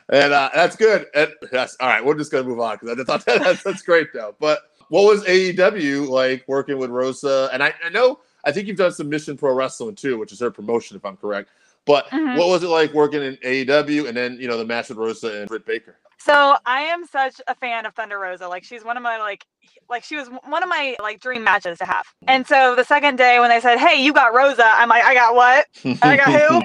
and 0.10 0.34
uh, 0.34 0.50
that's 0.54 0.76
good. 0.76 1.08
And 1.14 1.32
that's 1.52 1.78
all 1.80 1.88
right. 1.88 2.04
We're 2.04 2.18
just 2.18 2.32
gonna 2.32 2.48
move 2.48 2.60
on 2.60 2.78
because 2.80 3.00
I 3.00 3.04
thought 3.04 3.26
that, 3.26 3.44
that's, 3.44 3.64
that's 3.64 3.82
great 3.82 4.14
though. 4.14 4.36
But 4.40 4.60
what 4.90 5.04
was 5.04 5.24
AEW 5.26 6.08
like 6.08 6.44
working 6.48 6.78
with 6.78 6.90
Rosa? 6.90 7.50
And 7.54 7.64
I, 7.64 7.74
I 7.84 7.90
know 7.90 8.20
I 8.44 8.52
think 8.52 8.68
you've 8.68 8.78
done 8.78 8.92
some 8.92 9.10
Mission 9.10 9.38
Pro 9.38 9.54
Wrestling 9.54 9.96
too, 9.96 10.18
which 10.18 10.32
is 10.32 10.40
her 10.40 10.52
promotion, 10.52 10.98
if 10.98 11.06
I'm 11.06 11.18
correct. 11.18 11.50
But 11.90 12.08
Mhm. 12.12 12.38
what 12.38 12.50
was 12.50 12.62
it 12.62 12.68
like 12.70 12.94
working 12.94 13.24
in 13.24 13.36
AEW 13.38 14.08
and 14.08 14.16
then 14.16 14.38
you 14.40 14.48
know 14.48 14.60
the 14.60 14.66
match 14.66 14.90
with 14.90 15.00
Rosa 15.00 15.40
and 15.42 15.50
Britt 15.50 15.66
Baker? 15.66 15.98
So 16.20 16.56
I 16.68 16.82
am 16.82 17.04
such 17.08 17.42
a 17.48 17.56
fan 17.56 17.88
of 17.88 17.96
Thunder 17.96 18.20
Rosa. 18.20 18.48
Like 18.48 18.64
she's 18.64 18.86
one 18.86 18.96
of 18.96 19.02
my 19.02 19.18
like 19.18 19.44
like 19.90 20.04
she 20.04 20.16
was 20.16 20.30
one 20.48 20.62
of 20.62 20.70
my 20.70 20.96
like 21.02 21.20
dream 21.20 21.44
matches 21.44 21.80
to 21.80 21.86
have. 21.86 22.06
And 22.28 22.46
so 22.48 22.76
the 22.76 22.84
second 22.84 23.16
day 23.18 23.40
when 23.40 23.50
they 23.50 23.60
said, 23.60 23.80
"Hey, 23.80 24.04
you 24.04 24.14
got 24.14 24.36
Rosa," 24.36 24.66
I'm 24.66 24.88
like, 24.90 25.04
"I 25.04 25.16
got 25.16 25.34
what? 25.34 25.66
I 26.04 26.16
got 26.16 26.32
who? 26.32 26.62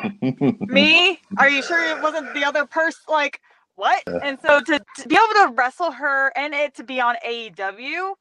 Me? 0.69 1.19
Are 1.39 1.49
you 1.49 1.63
sure 1.63 1.83
it 1.91 2.03
wasn't 2.03 2.35
the 2.35 2.45
other 2.45 2.67
person? 2.67 3.01
Like 3.09 3.41
what?" 3.77 4.05
And 4.23 4.39
so 4.43 4.61
to, 4.61 4.79
to 4.99 5.09
be 5.09 5.15
able 5.17 5.49
to 5.49 5.55
wrestle 5.57 5.93
her 5.93 6.33
and 6.37 6.53
it 6.53 6.75
to 6.75 6.85
be 6.85 7.01
on 7.01 7.17
AEW 7.27 8.15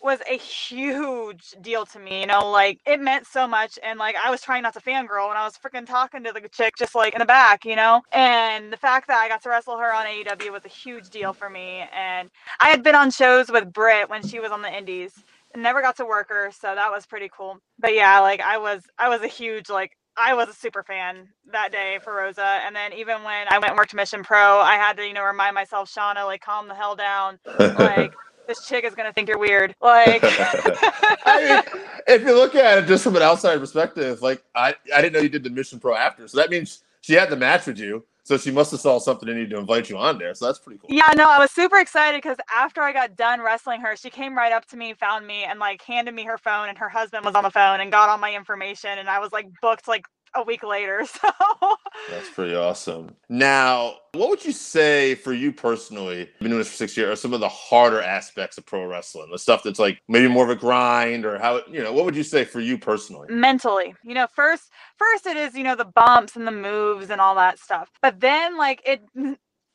was 0.00 0.20
a 0.30 0.36
huge 0.38 1.54
deal 1.60 1.86
to 1.86 1.98
me. 1.98 2.20
You 2.20 2.26
know, 2.26 2.50
like 2.50 2.80
it 2.86 3.00
meant 3.00 3.26
so 3.26 3.46
much. 3.46 3.78
And 3.82 3.98
like 3.98 4.16
I 4.22 4.30
was 4.30 4.42
trying 4.42 4.62
not 4.62 4.74
to 4.74 4.80
fangirl 4.80 5.28
when 5.28 5.36
I 5.36 5.44
was 5.44 5.58
freaking 5.58 5.86
talking 5.86 6.24
to 6.24 6.32
the 6.32 6.48
chick 6.48 6.74
just 6.78 6.94
like 6.94 7.14
in 7.14 7.20
the 7.20 7.26
back, 7.26 7.64
you 7.64 7.76
know? 7.76 8.02
And 8.12 8.72
the 8.72 8.76
fact 8.76 9.08
that 9.08 9.18
I 9.18 9.28
got 9.28 9.42
to 9.44 9.50
wrestle 9.50 9.78
her 9.78 9.92
on 9.94 10.06
AEW 10.06 10.52
was 10.52 10.64
a 10.64 10.68
huge 10.70 11.10
deal 11.10 11.32
for 11.32 11.50
me. 11.50 11.84
And 11.94 12.30
I 12.60 12.68
had 12.70 12.82
been 12.82 12.94
on 12.94 13.10
shows 13.10 13.50
with 13.50 13.72
Britt 13.72 14.10
when 14.10 14.26
she 14.26 14.40
was 14.40 14.52
on 14.52 14.62
the 14.62 14.72
indies. 14.76 15.12
and 15.54 15.62
Never 15.62 15.82
got 15.82 15.96
to 15.98 16.04
work 16.06 16.28
her, 16.30 16.50
so 16.52 16.74
that 16.74 16.90
was 16.92 17.06
pretty 17.06 17.30
cool. 17.36 17.58
But 17.78 17.94
yeah, 17.94 18.20
like 18.20 18.40
I 18.40 18.58
was 18.58 18.82
I 18.98 19.08
was 19.08 19.22
a 19.22 19.28
huge 19.28 19.70
like 19.70 19.92
I 20.16 20.34
was 20.34 20.48
a 20.48 20.54
super 20.54 20.82
fan 20.82 21.28
that 21.52 21.72
day 21.72 21.98
for 22.02 22.14
Rosa. 22.14 22.60
And 22.66 22.74
then 22.76 22.92
even 22.94 23.22
when 23.24 23.46
I 23.50 23.58
went 23.58 23.70
and 23.70 23.78
worked 23.78 23.94
Mission 23.94 24.22
Pro, 24.24 24.60
I 24.60 24.76
had 24.76 24.96
to, 24.98 25.06
you 25.06 25.12
know, 25.14 25.24
remind 25.24 25.54
myself, 25.54 25.92
Shauna, 25.92 26.24
like 26.26 26.42
calm 26.42 26.68
the 26.68 26.74
hell 26.74 26.96
down. 26.96 27.38
Like 27.78 28.14
this 28.46 28.66
chick 28.66 28.84
is 28.84 28.94
gonna 28.94 29.12
think 29.12 29.28
you're 29.28 29.38
weird. 29.38 29.74
Like 29.80 30.20
I 30.24 31.62
mean, 31.64 31.82
if 32.06 32.22
you 32.22 32.34
look 32.34 32.54
at 32.54 32.78
it 32.78 32.86
just 32.86 33.04
from 33.04 33.16
an 33.16 33.22
outside 33.22 33.58
perspective, 33.58 34.22
like 34.22 34.42
I, 34.54 34.74
I 34.94 35.00
didn't 35.00 35.14
know 35.14 35.20
you 35.20 35.28
did 35.28 35.44
the 35.44 35.50
Mission 35.50 35.78
Pro 35.80 35.94
after, 35.94 36.26
so 36.28 36.38
that 36.38 36.50
means 36.50 36.82
she 37.00 37.14
had 37.14 37.30
the 37.30 37.36
match 37.36 37.66
with 37.66 37.78
you. 37.78 38.04
So 38.24 38.36
she 38.36 38.50
must 38.50 38.72
have 38.72 38.80
saw 38.80 38.98
something 38.98 39.28
in 39.28 39.36
you 39.36 39.46
to 39.46 39.58
invite 39.58 39.88
you 39.88 39.96
on 39.96 40.18
there. 40.18 40.34
So 40.34 40.46
that's 40.46 40.58
pretty 40.58 40.80
cool. 40.80 40.88
Yeah, 40.90 41.12
no, 41.14 41.30
I 41.30 41.38
was 41.38 41.52
super 41.52 41.78
excited 41.78 42.20
because 42.20 42.36
after 42.52 42.82
I 42.82 42.92
got 42.92 43.14
done 43.14 43.40
wrestling 43.40 43.80
her, 43.82 43.94
she 43.94 44.10
came 44.10 44.36
right 44.36 44.52
up 44.52 44.66
to 44.70 44.76
me, 44.76 44.94
found 44.94 45.28
me, 45.28 45.44
and 45.44 45.60
like 45.60 45.80
handed 45.82 46.12
me 46.12 46.24
her 46.24 46.36
phone, 46.36 46.68
and 46.68 46.76
her 46.76 46.88
husband 46.88 47.24
was 47.24 47.36
on 47.36 47.44
the 47.44 47.52
phone 47.52 47.78
and 47.78 47.92
got 47.92 48.08
all 48.08 48.18
my 48.18 48.34
information, 48.34 48.98
and 48.98 49.08
I 49.08 49.20
was 49.20 49.30
like 49.30 49.46
booked 49.62 49.86
like 49.86 50.06
a 50.36 50.42
week 50.42 50.62
later. 50.62 51.04
So 51.16 51.76
That's 52.10 52.28
pretty 52.30 52.54
awesome. 52.54 53.16
Now, 53.28 53.94
what 54.12 54.28
would 54.28 54.44
you 54.44 54.52
say 54.52 55.14
for 55.14 55.32
you 55.32 55.50
personally, 55.50 56.28
been 56.40 56.50
doing 56.50 56.58
this 56.58 56.68
for 56.68 56.76
six 56.76 56.96
years, 56.96 57.10
are 57.10 57.16
some 57.16 57.32
of 57.32 57.40
the 57.40 57.48
harder 57.48 58.00
aspects 58.02 58.58
of 58.58 58.66
pro 58.66 58.84
wrestling? 58.86 59.30
The 59.30 59.38
stuff 59.38 59.62
that's 59.62 59.78
like 59.78 60.00
maybe 60.08 60.28
more 60.28 60.44
of 60.44 60.50
a 60.50 60.56
grind 60.56 61.24
or 61.24 61.38
how, 61.38 61.62
you 61.70 61.82
know, 61.82 61.92
what 61.92 62.04
would 62.04 62.16
you 62.16 62.22
say 62.22 62.44
for 62.44 62.60
you 62.60 62.76
personally? 62.78 63.28
mentally, 63.30 63.94
you 64.04 64.14
know, 64.14 64.26
first 64.26 64.70
first 64.96 65.26
it 65.26 65.36
is, 65.36 65.54
you 65.54 65.64
know, 65.64 65.76
the 65.76 65.84
bumps 65.84 66.36
and 66.36 66.46
the 66.46 66.52
moves 66.52 67.10
and 67.10 67.20
all 67.20 67.34
that 67.34 67.58
stuff. 67.58 67.90
But 68.02 68.20
then 68.20 68.56
like 68.56 68.82
it 68.86 69.02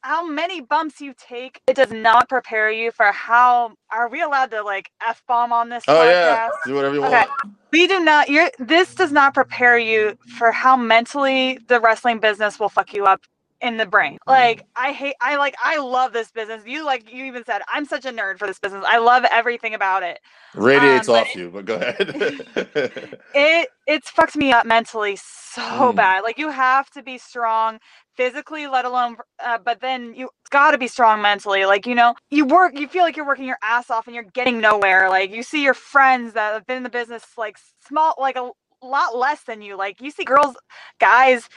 how 0.04 0.28
many 0.28 0.62
bumps 0.62 1.02
you 1.02 1.14
take, 1.18 1.62
it 1.68 1.76
does 1.76 1.92
not 1.92 2.30
prepare 2.30 2.72
you 2.72 2.92
for 2.92 3.08
how 3.12 3.74
are 3.92 4.10
we 4.10 4.22
allowed 4.22 4.52
to 4.52 4.64
like 4.64 4.92
F 5.08 5.24
bomb 5.28 5.54
on 5.54 5.70
this 5.70 5.88
Oh, 5.88 5.96
podcast? 5.96 6.10
yeah. 6.10 6.52
Do 6.66 6.76
whatever 6.76 6.96
you 6.96 7.04
Okay. 7.06 7.16
want. 7.16 7.30
we 7.74 7.88
do 7.88 8.02
not 8.02 8.30
you're 8.30 8.52
this 8.60 8.96
does 8.96 9.14
not 9.14 9.36
prepare 9.36 9.80
you 9.80 10.16
for 10.28 10.52
how 10.54 10.78
mentally 10.78 11.60
the 11.70 11.82
wrestling 11.82 12.20
business 12.20 12.60
will 12.60 12.70
fuck 12.70 12.94
you 12.96 13.06
up 13.06 13.22
in 13.62 13.78
the 13.78 13.88
brain 13.88 14.20
like 14.28 14.64
i 14.78 14.94
hate 14.94 15.16
i 15.22 15.38
like 15.38 15.56
i 15.64 15.80
love 15.80 16.14
this 16.14 16.32
business 16.32 16.64
you 16.66 16.86
like 16.86 17.14
you 17.14 17.26
even 17.26 17.46
said 17.46 17.62
i'm 17.74 17.86
such 17.86 18.06
a 18.06 18.12
nerd 18.12 18.40
for 18.40 18.48
this 18.48 18.60
business 18.60 18.86
i 18.88 19.00
love 19.00 19.26
everything 19.32 19.76
about 19.76 20.04
it 20.04 20.20
Radiates 20.56 21.08
Um, 21.08 21.10
off 21.10 21.36
you, 21.36 21.50
but 21.52 21.66
go 21.66 21.76
ahead. 21.76 22.16
it 23.34 23.70
it's 23.88 24.12
fucked 24.12 24.38
me 24.38 24.52
up 24.54 24.66
mentally 24.68 25.18
so 25.18 25.94
Mm. 25.94 25.96
bad 25.96 26.24
like 26.24 26.40
you 26.40 26.50
have 26.52 26.90
to 26.92 27.04
be 27.04 27.18
strong 27.20 27.80
physically 28.16 28.68
let 28.68 28.86
alone 28.86 29.16
uh, 29.44 29.58
but 29.58 29.80
then 29.82 30.14
you 30.16 30.30
got 30.50 30.72
to 30.72 30.78
be 30.78 30.88
strong 30.88 31.22
mentally 31.22 31.66
like 31.66 31.86
you 31.86 31.96
know 31.96 32.14
you 32.30 32.46
work 32.46 32.78
you 32.78 32.88
feel 32.88 33.04
like 33.04 33.16
you're 33.16 33.26
working 33.26 33.46
your 33.46 33.58
ass 33.64 33.90
off 33.90 34.08
and 34.08 34.16
you're 34.16 34.26
getting 34.34 34.60
nowhere 34.60 35.10
like 35.10 35.32
you 35.32 35.44
see 35.44 35.64
your 35.64 35.74
friends 35.74 36.34
that 36.34 36.54
have 36.54 36.66
been 36.68 36.78
in 36.78 36.84
the 36.84 36.90
business 36.90 37.24
like 37.38 37.58
small 37.88 38.14
like 38.20 38.36
a 38.36 38.52
lot 38.84 39.16
less 39.16 39.44
than 39.44 39.62
you 39.62 39.78
like 39.78 40.02
you 40.02 40.12
see 40.12 40.24
girls 40.24 40.56
guys 41.00 41.48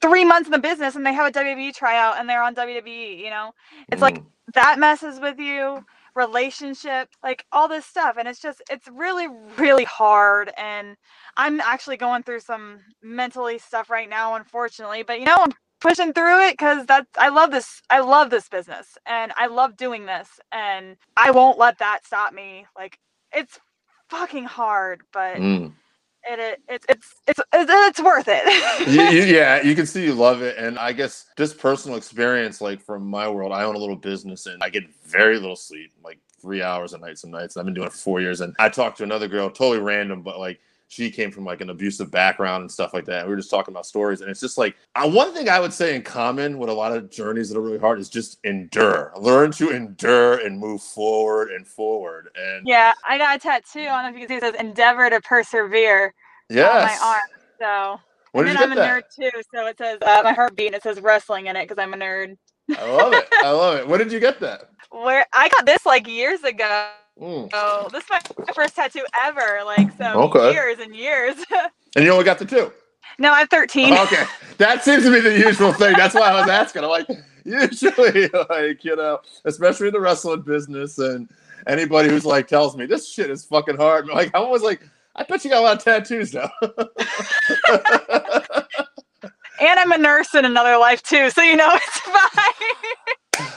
three 0.00 0.24
months 0.24 0.46
in 0.46 0.52
the 0.52 0.58
business 0.58 0.94
and 0.96 1.04
they 1.04 1.12
have 1.12 1.26
a 1.26 1.38
WWE 1.38 1.74
tryout 1.74 2.18
and 2.18 2.28
they're 2.28 2.42
on 2.42 2.54
WWE 2.54 3.18
you 3.18 3.30
know 3.30 3.52
it's 3.90 4.02
like 4.02 4.18
Mm. 4.18 4.24
that 4.54 4.78
messes 4.78 5.20
with 5.20 5.38
you 5.38 5.84
relationships 6.14 7.12
like 7.22 7.44
all 7.52 7.68
this 7.68 7.86
stuff 7.86 8.16
and 8.18 8.26
it's 8.26 8.40
just 8.40 8.62
it's 8.70 8.88
really 8.88 9.28
really 9.56 9.84
hard 9.84 10.50
and 10.56 10.96
i'm 11.36 11.60
actually 11.60 11.96
going 11.96 12.22
through 12.24 12.40
some 12.40 12.80
mentally 13.02 13.58
stuff 13.58 13.88
right 13.90 14.08
now 14.08 14.34
unfortunately 14.34 15.02
but 15.04 15.20
you 15.20 15.26
know 15.26 15.36
i'm 15.38 15.52
pushing 15.80 16.12
through 16.12 16.40
it 16.48 16.52
because 16.52 16.86
that's 16.86 17.08
i 17.18 17.28
love 17.28 17.50
this 17.52 17.82
i 17.90 18.00
love 18.00 18.30
this 18.30 18.48
business 18.48 18.98
and 19.06 19.32
i 19.36 19.46
love 19.46 19.76
doing 19.76 20.06
this 20.06 20.28
and 20.52 20.96
i 21.16 21.30
won't 21.30 21.58
let 21.58 21.78
that 21.78 22.06
stop 22.06 22.32
me 22.34 22.66
like 22.76 22.98
it's 23.32 23.58
fucking 24.10 24.44
hard 24.44 25.02
but 25.12 25.42
Mm. 25.42 25.72
it, 26.24 26.40
it 26.40 26.60
it's 26.68 26.86
it's 26.88 27.14
it's 27.28 27.40
it's, 27.54 27.70
worth 28.02 28.26
it 28.28 28.44
you, 28.86 29.02
you, 29.02 29.22
yeah, 29.24 29.62
you 29.62 29.74
can 29.76 29.86
see 29.86 30.04
you 30.04 30.14
love 30.14 30.42
it, 30.42 30.58
and 30.58 30.78
I 30.78 30.92
guess 30.92 31.26
just 31.38 31.58
personal 31.58 31.98
experience, 31.98 32.60
like 32.60 32.82
from 32.82 33.06
my 33.06 33.28
world, 33.28 33.52
I 33.52 33.64
own 33.64 33.76
a 33.76 33.78
little 33.78 33.96
business, 33.96 34.46
and 34.46 34.62
I 34.62 34.70
get 34.70 34.84
very 35.06 35.38
little 35.38 35.56
sleep, 35.56 35.92
like 36.04 36.20
three 36.40 36.62
hours 36.62 36.94
a 36.94 36.98
night 36.98 37.18
some 37.18 37.30
nights. 37.32 37.56
I've 37.56 37.66
been 37.66 37.74
doing 37.74 37.88
it 37.88 37.92
for 37.92 37.98
four 37.98 38.20
years, 38.22 38.40
and 38.42 38.56
I 38.58 38.70
talked 38.70 38.98
to 38.98 39.04
another 39.04 39.28
girl, 39.28 39.50
totally 39.50 39.80
random, 39.80 40.22
but 40.22 40.38
like 40.40 40.60
she 40.88 41.10
came 41.10 41.30
from 41.30 41.44
like 41.44 41.60
an 41.60 41.70
abusive 41.70 42.10
background 42.10 42.62
and 42.62 42.70
stuff 42.70 42.92
like 42.92 43.04
that. 43.06 43.26
We 43.26 43.30
were 43.30 43.36
just 43.36 43.50
talking 43.50 43.72
about 43.72 43.86
stories, 43.86 44.20
and 44.20 44.30
it's 44.30 44.40
just 44.40 44.58
like 44.58 44.76
uh, 44.94 45.08
one 45.08 45.32
thing 45.32 45.48
I 45.48 45.60
would 45.60 45.72
say 45.72 45.94
in 45.94 46.02
common 46.02 46.58
with 46.58 46.68
a 46.68 46.74
lot 46.74 46.96
of 46.96 47.10
journeys 47.10 47.48
that 47.50 47.58
are 47.58 47.62
really 47.62 47.78
hard 47.78 47.98
is 47.98 48.08
just 48.08 48.38
endure, 48.44 49.12
learn 49.16 49.52
to 49.52 49.70
endure 49.70 50.44
and 50.44 50.58
move 50.58 50.82
forward 50.82 51.50
and 51.50 51.66
forward, 51.66 52.30
and 52.36 52.66
yeah 52.66 52.92
i 53.08 53.18
got 53.18 53.36
a 53.36 53.38
tattoo 53.38 53.80
i 53.80 53.84
don't 53.84 54.02
know 54.02 54.08
if 54.08 54.14
you 54.14 54.20
can 54.20 54.28
see 54.28 54.34
it 54.34 54.40
says 54.40 54.60
endeavor 54.60 55.08
to 55.10 55.20
persevere 55.20 56.14
yes. 56.48 56.68
on 56.70 56.86
my 56.86 57.06
arm 57.06 57.38
so 57.58 58.00
When 58.32 58.46
and 58.46 58.56
then 58.56 58.62
I'm 58.62 58.72
a 58.72 58.74
that? 58.76 59.04
nerd 59.04 59.32
too, 59.32 59.42
so 59.54 59.66
it 59.66 59.78
says 59.78 59.98
uh, 60.02 60.20
my 60.22 60.32
heartbeat 60.32 60.68
and 60.68 60.76
it 60.76 60.82
says 60.82 61.00
wrestling 61.00 61.46
in 61.46 61.56
it 61.56 61.68
because 61.68 61.82
I'm 61.82 61.94
a 61.94 61.96
nerd. 61.96 62.36
I 62.76 62.90
love 62.90 63.12
it. 63.14 63.26
I 63.32 63.50
love 63.50 63.78
it. 63.78 63.88
When 63.88 63.98
did 63.98 64.12
you 64.12 64.20
get 64.20 64.40
that? 64.40 64.70
Where 64.90 65.26
I 65.32 65.48
got 65.48 65.66
this 65.66 65.84
like 65.86 66.06
years 66.06 66.42
ago. 66.44 66.90
Mm. 67.20 67.50
Oh, 67.52 67.88
this 67.92 68.04
is 68.04 68.10
my 68.10 68.20
first 68.54 68.76
tattoo 68.76 69.04
ever. 69.24 69.60
Like 69.64 69.88
so 69.98 70.22
Okay. 70.24 70.52
years 70.52 70.78
and 70.80 70.94
years. 70.94 71.34
And 71.96 72.04
you 72.04 72.12
only 72.12 72.24
got 72.24 72.38
the 72.38 72.44
two. 72.44 72.70
no, 73.18 73.32
I'm 73.32 73.46
13. 73.48 73.92
Okay, 73.94 74.24
that 74.58 74.84
seems 74.84 75.02
to 75.04 75.10
be 75.10 75.20
the 75.20 75.36
usual 75.38 75.72
thing. 75.72 75.94
That's 75.96 76.14
why 76.14 76.30
I 76.30 76.38
was 76.40 76.48
asking. 76.48 76.84
I'm 76.84 76.90
like, 76.90 77.06
usually, 77.44 78.28
like 78.50 78.84
you 78.84 78.94
know, 78.96 79.20
especially 79.46 79.88
in 79.88 79.94
the 79.94 80.00
wrestling 80.00 80.42
business, 80.42 80.98
and 80.98 81.28
anybody 81.66 82.08
who's 82.10 82.26
like 82.26 82.46
tells 82.48 82.76
me 82.76 82.84
this 82.86 83.08
shit 83.10 83.30
is 83.30 83.44
fucking 83.46 83.76
hard. 83.78 84.04
I'm 84.08 84.14
like, 84.14 84.30
I'm 84.34 84.42
always 84.42 84.62
like, 84.62 84.82
I 85.16 85.24
bet 85.24 85.42
you 85.44 85.50
got 85.50 85.60
a 85.60 85.62
lot 85.62 85.76
of 85.78 85.84
tattoos 85.84 86.34
now. 86.34 86.50
And 89.60 89.78
I'm 89.80 89.92
a 89.92 89.98
nurse 89.98 90.34
in 90.34 90.44
another 90.44 90.76
life 90.78 91.02
too, 91.02 91.30
so 91.30 91.42
you 91.42 91.56
know 91.56 91.68
it's 91.74 91.98
fine. 92.00 92.94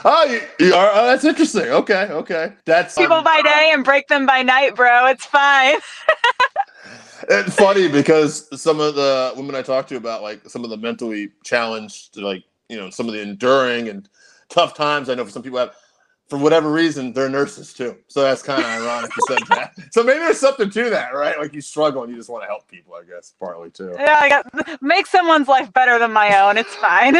Oh, 0.04 0.24
you, 0.24 0.66
you 0.66 0.74
are. 0.74 0.90
Oh, 0.92 1.06
that's 1.06 1.24
interesting. 1.24 1.64
Okay, 1.64 2.08
okay, 2.10 2.52
that's 2.64 2.96
People 2.96 3.22
by 3.22 3.42
day 3.42 3.70
and 3.72 3.84
break 3.84 4.08
them 4.08 4.26
by 4.26 4.42
night, 4.42 4.74
bro. 4.74 5.06
It's 5.06 5.24
fine. 5.24 5.76
It's 7.28 7.54
funny 7.54 7.88
because 7.88 8.48
some 8.60 8.80
of 8.80 8.96
the 8.96 9.32
women 9.36 9.54
I 9.54 9.62
talk 9.62 9.86
to 9.88 9.96
about 9.96 10.22
like 10.22 10.48
some 10.48 10.64
of 10.64 10.70
the 10.70 10.76
mentally 10.76 11.30
challenged, 11.44 12.16
like 12.16 12.42
you 12.68 12.76
know, 12.76 12.90
some 12.90 13.06
of 13.06 13.14
the 13.14 13.20
enduring 13.20 13.88
and 13.88 14.08
tough 14.48 14.74
times. 14.74 15.08
I 15.08 15.14
know 15.14 15.24
for 15.24 15.30
some 15.30 15.42
people 15.42 15.58
have, 15.58 15.74
for 16.28 16.38
whatever 16.38 16.72
reason, 16.72 17.12
they're 17.12 17.28
nurses 17.28 17.74
too. 17.74 17.96
So 18.08 18.22
that's 18.22 18.42
kind 18.42 18.60
of 18.60 18.66
ironic 18.66 19.10
you 19.16 19.22
said 19.28 19.46
that. 19.50 19.74
So 19.92 20.02
maybe 20.02 20.20
there's 20.20 20.40
something 20.40 20.70
to 20.70 20.90
that, 20.90 21.14
right? 21.14 21.38
Like 21.38 21.52
you 21.52 21.60
struggle 21.60 22.02
and 22.04 22.10
you 22.10 22.16
just 22.16 22.30
want 22.30 22.42
to 22.42 22.46
help 22.46 22.66
people. 22.68 22.94
I 22.94 23.04
guess 23.04 23.34
partly 23.38 23.70
too. 23.70 23.94
Yeah, 23.98 24.16
I 24.20 24.28
got 24.30 24.82
make 24.82 25.06
someone's 25.06 25.48
life 25.48 25.70
better 25.74 25.98
than 25.98 26.12
my 26.12 26.40
own. 26.40 26.56
It's 26.56 26.74
fine. 26.76 27.16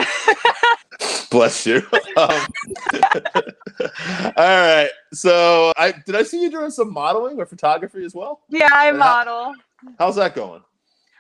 Bless 1.30 1.66
you. 1.66 1.82
Um, 2.16 2.46
all 2.96 4.32
right. 4.36 4.88
So 5.12 5.72
I 5.76 5.92
did 6.06 6.14
I 6.16 6.22
see 6.22 6.42
you 6.42 6.50
doing 6.50 6.70
some 6.70 6.92
modeling 6.92 7.38
or 7.40 7.46
photography 7.46 8.04
as 8.04 8.14
well? 8.14 8.40
yeah, 8.48 8.68
I 8.72 8.88
And 8.88 8.98
how- 9.02 9.24
model. 9.24 9.54
How's 9.98 10.16
that 10.16 10.34
going? 10.34 10.62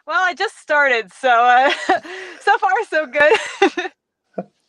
Well, 0.06 0.20
I 0.22 0.34
just 0.34 0.58
started, 0.58 1.12
so 1.12 1.28
uh, 1.28 1.70
so 2.40 2.58
far 2.58 2.70
so 2.88 3.06
good. 3.06 3.92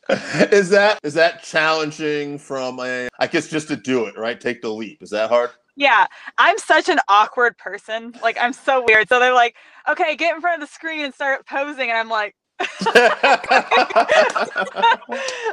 is 0.51 0.69
that 0.69 0.99
is 1.03 1.15
that 1.15 1.43
challenging 1.43 2.37
from 2.39 2.79
a 2.79 3.09
I 3.19 3.27
guess 3.27 3.47
just 3.49 3.69
to 3.69 3.75
do 3.77 4.05
it, 4.05 4.17
right? 4.17 4.39
Take 4.39 4.61
the 4.61 4.69
leap. 4.69 5.03
Is 5.03 5.11
that 5.11 5.29
hard? 5.29 5.51
Yeah, 5.75 6.07
I'm 6.37 6.57
such 6.59 6.89
an 6.89 6.99
awkward 7.09 7.57
person. 7.57 8.13
Like 8.21 8.37
I'm 8.39 8.53
so 8.53 8.83
weird. 8.87 9.09
So 9.09 9.19
they're 9.19 9.33
like, 9.33 9.55
"Okay, 9.89 10.15
get 10.17 10.35
in 10.35 10.41
front 10.41 10.61
of 10.61 10.69
the 10.69 10.73
screen 10.73 11.05
and 11.05 11.13
start 11.15 11.47
posing," 11.47 11.89
and 11.89 11.97
I'm 11.97 12.09
like, 12.09 12.35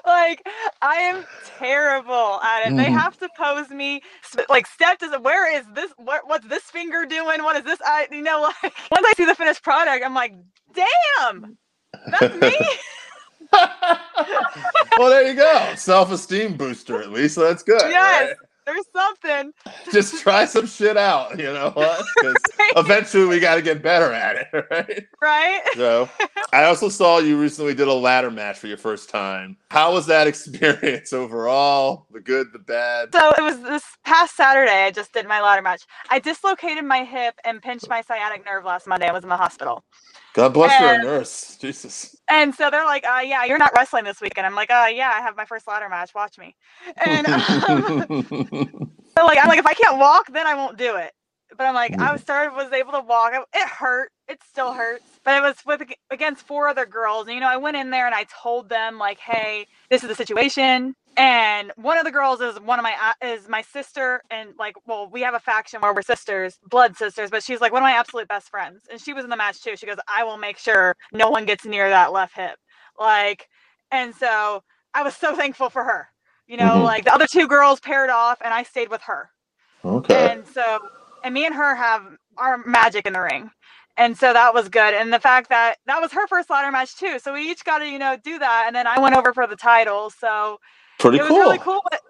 like 0.06 0.42
I 0.82 0.96
am 0.96 1.24
terrible 1.44 2.40
at 2.42 2.68
it. 2.68 2.76
They 2.76 2.90
Mhm. 2.90 2.92
have 2.92 3.16
to 3.18 3.30
pose 3.36 3.70
me 3.70 4.02
like 4.50 4.66
step 4.66 4.98
to 5.00 5.08
the 5.08 5.20
where 5.20 5.54
is 5.58 5.66
this? 5.74 5.92
What 5.98 6.28
what's 6.28 6.46
this 6.48 6.64
finger 6.64 7.06
doing? 7.06 7.42
What 7.42 7.56
is 7.56 7.64
this? 7.64 7.80
I 7.86 8.08
you 8.12 8.22
know 8.22 8.42
like 8.64 8.74
once 8.90 9.06
I 9.06 9.14
see 9.16 9.24
the 9.26 9.34
finished 9.36 9.64
product, 9.64 10.04
I'm 10.04 10.14
like, 10.14 10.34
damn, 10.74 11.58
that's 12.10 12.34
me. 12.34 12.56
Well, 13.52 15.10
there 15.10 15.28
you 15.28 15.34
go. 15.34 15.72
Self-esteem 15.76 16.56
booster 16.56 17.00
at 17.02 17.10
least. 17.10 17.34
So 17.34 17.42
that's 17.42 17.62
good. 17.62 17.80
yes, 17.90 18.28
right? 18.28 18.36
there's 18.66 18.84
something. 18.94 19.52
Just 19.92 20.22
try 20.22 20.44
some 20.44 20.66
shit 20.66 20.96
out. 20.96 21.38
You 21.38 21.52
know 21.52 21.70
what? 21.70 22.04
'Cause 22.22 22.34
eventually 22.76 23.24
we 23.26 23.40
got 23.40 23.56
to 23.56 23.62
get 23.62 23.82
better 23.82 24.12
at 24.12 24.36
it, 24.36 24.48
right? 24.70 25.06
right? 25.20 25.60
So, 25.74 26.08
I 26.52 26.64
also 26.64 26.88
saw 26.88 27.18
you 27.18 27.40
recently 27.40 27.74
did 27.74 27.88
a 27.88 27.92
ladder 27.94 28.30
match 28.30 28.58
for 28.58 28.66
your 28.68 28.76
first 28.76 29.08
time. 29.08 29.56
How 29.70 29.92
was 29.92 30.06
that 30.06 30.26
experience 30.28 31.12
overall? 31.12 32.06
The 32.12 32.20
good, 32.20 32.48
the 32.52 32.58
bad. 32.60 33.12
So 33.14 33.32
it 33.36 33.42
was 33.42 33.60
this 33.62 33.84
past 34.04 34.36
Saturday. 34.36 34.84
I 34.84 34.90
just 34.90 35.12
did 35.12 35.26
my 35.26 35.40
ladder 35.40 35.62
match. 35.62 35.82
I 36.10 36.18
dislocated 36.20 36.84
my 36.84 37.04
hip 37.04 37.34
and 37.44 37.60
pinched 37.62 37.88
my 37.88 38.02
sciatic 38.02 38.44
nerve 38.44 38.64
last 38.64 38.86
Monday. 38.86 39.08
I 39.08 39.12
was 39.12 39.24
in 39.24 39.28
the 39.30 39.36
hospital. 39.36 39.82
God 40.34 40.54
bless 40.54 40.80
you're 40.80 40.94
a 40.94 40.98
nurse. 40.98 41.56
Jesus. 41.60 42.16
And 42.30 42.54
so 42.56 42.70
they're 42.70 42.86
like, 42.86 43.06
uh, 43.06 43.20
yeah, 43.24 43.46
you're 43.46 43.58
not 43.58 43.72
wrestling 43.76 44.04
this 44.04 44.20
weekend. 44.20 44.46
I'm 44.48 44.56
like, 44.56 44.70
uh, 44.70 44.88
yeah, 44.92 45.12
I 45.14 45.22
have 45.22 45.36
my 45.36 45.46
first 45.46 45.68
ladder 45.68 45.88
match. 45.90 46.12
Watch 46.14 46.38
me. 46.38 46.56
And 46.98 47.28
um, 47.28 48.04
so 49.18 49.26
like, 49.26 49.38
I'm 49.40 49.48
like, 49.48 49.60
if 49.60 49.66
I 49.66 49.74
can't 49.74 49.98
walk, 49.98 50.32
then 50.32 50.46
I 50.46 50.54
won't 50.54 50.78
do 50.78 50.96
it. 50.96 51.12
But 51.56 51.66
I'm 51.66 51.74
like, 51.74 51.94
I 52.00 52.12
was 52.12 52.22
started, 52.22 52.54
was 52.56 52.72
able 52.72 52.92
to 52.92 53.00
walk. 53.00 53.32
It 53.34 53.68
hurt. 53.68 54.10
It 54.28 54.40
still 54.48 54.72
hurts. 54.74 55.04
But 55.24 55.36
it 55.38 55.42
was 55.42 55.56
with 55.66 55.82
against 56.10 56.46
four 56.46 56.68
other 56.68 56.86
girls. 56.86 57.26
And, 57.26 57.34
you 57.34 57.40
know, 57.40 57.48
I 57.48 57.58
went 57.58 57.76
in 57.76 57.90
there 57.90 58.06
and 58.06 58.14
I 58.14 58.26
told 58.42 58.68
them 58.70 58.98
like, 58.98 59.18
hey, 59.20 59.66
this 59.90 60.02
is 60.02 60.10
the 60.10 60.16
situation. 60.16 60.96
And 61.20 61.72
one 61.76 61.98
of 61.98 62.06
the 62.06 62.12
girls 62.12 62.40
is 62.42 62.60
one 62.60 62.80
of 62.80 62.84
my 62.84 62.96
is 63.22 63.48
my 63.48 63.62
sister, 63.62 64.22
and 64.32 64.50
like, 64.58 64.76
well, 64.88 65.10
we 65.12 65.22
have 65.22 65.34
a 65.34 65.40
faction 65.40 65.82
where 65.82 65.94
we're 65.94 66.02
sisters, 66.02 66.58
blood 66.70 66.96
sisters. 66.96 67.30
But 67.30 67.44
she's 67.44 67.60
like 67.62 67.72
one 67.72 67.82
of 67.82 67.86
my 67.86 67.92
absolute 67.92 68.28
best 68.28 68.50
friends, 68.50 68.84
and 68.90 69.00
she 69.00 69.14
was 69.14 69.24
in 69.24 69.30
the 69.30 69.36
match 69.38 69.62
too. 69.62 69.76
She 69.76 69.86
goes, 69.86 69.98
I 70.08 70.24
will 70.24 70.38
make 70.38 70.58
sure 70.58 70.96
no 71.12 71.30
one 71.30 71.46
gets 71.46 71.66
near 71.66 71.90
that 71.90 72.12
left 72.14 72.36
hip, 72.36 72.58
like, 73.00 73.48
and 73.92 74.16
so 74.16 74.64
I 74.94 75.04
was 75.04 75.16
so 75.16 75.36
thankful 75.36 75.70
for 75.70 75.84
her. 75.84 76.08
You 76.48 76.58
know, 76.58 76.80
Mhm. 76.80 76.84
like 76.84 77.04
the 77.06 77.14
other 77.14 77.28
two 77.28 77.48
girls 77.48 77.80
paired 77.80 78.10
off, 78.10 78.40
and 78.44 78.54
I 78.54 78.64
stayed 78.64 78.90
with 78.90 79.02
her. 79.04 79.30
okay. 79.84 80.34
And 80.34 80.46
so, 80.48 80.80
and 81.24 81.34
me 81.34 81.46
and 81.46 81.54
her 81.54 81.74
have 81.76 82.04
our 82.38 82.58
magic 82.66 83.06
in 83.06 83.14
the 83.14 83.20
ring. 83.22 83.50
And 83.98 84.18
so 84.18 84.32
that 84.32 84.54
was 84.54 84.68
good. 84.70 84.94
And 84.94 85.12
the 85.12 85.20
fact 85.20 85.50
that 85.50 85.76
that 85.86 86.00
was 86.02 86.12
her 86.12 86.26
first 86.28 86.50
ladder 86.50 86.72
match 86.72 86.96
too. 86.96 87.18
So 87.20 87.34
we 87.34 87.42
each 87.50 87.64
got 87.64 87.78
to, 87.80 87.86
you 87.86 87.98
know, 87.98 88.16
do 88.24 88.38
that. 88.38 88.64
And 88.66 88.76
then 88.76 88.86
I 88.86 89.00
went 89.00 89.16
over 89.16 89.34
for 89.34 89.46
the 89.46 89.56
title. 89.56 90.10
So 90.10 90.58
Pretty 91.00 91.18
it 91.18 91.22
was 91.24 91.30
really 91.30 91.58
cool. 91.58 91.82
But 91.90 92.00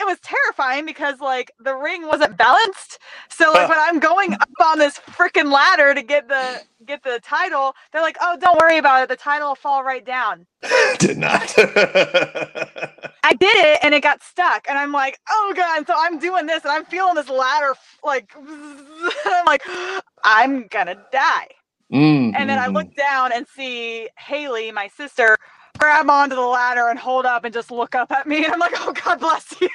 it 0.00 0.06
was 0.06 0.18
terrifying 0.22 0.86
because 0.86 1.20
like 1.20 1.52
the 1.60 1.74
ring 1.74 2.06
wasn't 2.06 2.36
balanced. 2.38 2.98
So 3.30 3.52
like 3.52 3.68
when 3.68 3.78
I'm 3.80 4.00
going 4.00 4.34
up 4.34 4.50
on 4.64 4.78
this 4.78 4.98
freaking 4.98 5.52
ladder 5.52 5.94
to 5.94 6.02
get 6.02 6.28
the 6.28 6.62
get 6.86 7.02
the 7.04 7.20
title, 7.24 7.74
they're 7.92 8.02
like, 8.02 8.18
"Oh, 8.20 8.36
don't 8.40 8.60
worry 8.60 8.78
about 8.78 9.04
it. 9.04 9.10
The 9.10 9.16
title 9.16 9.48
will 9.50 9.56
fall 9.56 9.84
right 9.84 10.04
down." 10.06 10.46
Did 10.98 11.18
not. 11.18 11.54
I 13.24 13.34
did 13.34 13.56
it 13.56 13.80
and 13.82 13.94
it 13.94 14.02
got 14.02 14.22
stuck, 14.22 14.66
and 14.68 14.78
I'm 14.78 14.92
like, 14.92 15.18
"Oh 15.30 15.52
god!" 15.56 15.78
And 15.78 15.86
so 15.86 15.94
I'm 15.96 16.18
doing 16.18 16.46
this, 16.46 16.64
and 16.64 16.72
I'm 16.72 16.86
feeling 16.86 17.14
this 17.16 17.28
ladder 17.30 17.74
like, 18.04 18.32
I'm 18.38 19.46
like, 19.46 19.62
"I'm 20.24 20.66
gonna 20.68 20.96
die." 21.12 21.48
Mm, 21.92 22.34
And 22.36 22.50
then 22.50 22.58
I 22.58 22.68
look 22.68 22.88
down 22.96 23.32
and 23.32 23.46
see 23.48 24.08
Haley, 24.18 24.72
my 24.72 24.88
sister, 24.88 25.36
grab 25.78 26.10
onto 26.10 26.36
the 26.36 26.42
ladder 26.42 26.88
and 26.88 26.98
hold 26.98 27.24
up 27.24 27.44
and 27.44 27.54
just 27.54 27.70
look 27.70 27.94
up 27.94 28.10
at 28.12 28.26
me, 28.26 28.36
and 28.44 28.52
I'm 28.52 28.60
like, 28.60 28.74
"Oh 28.76 28.92
God 28.92 29.20
bless 29.20 29.60
you." 29.60 29.68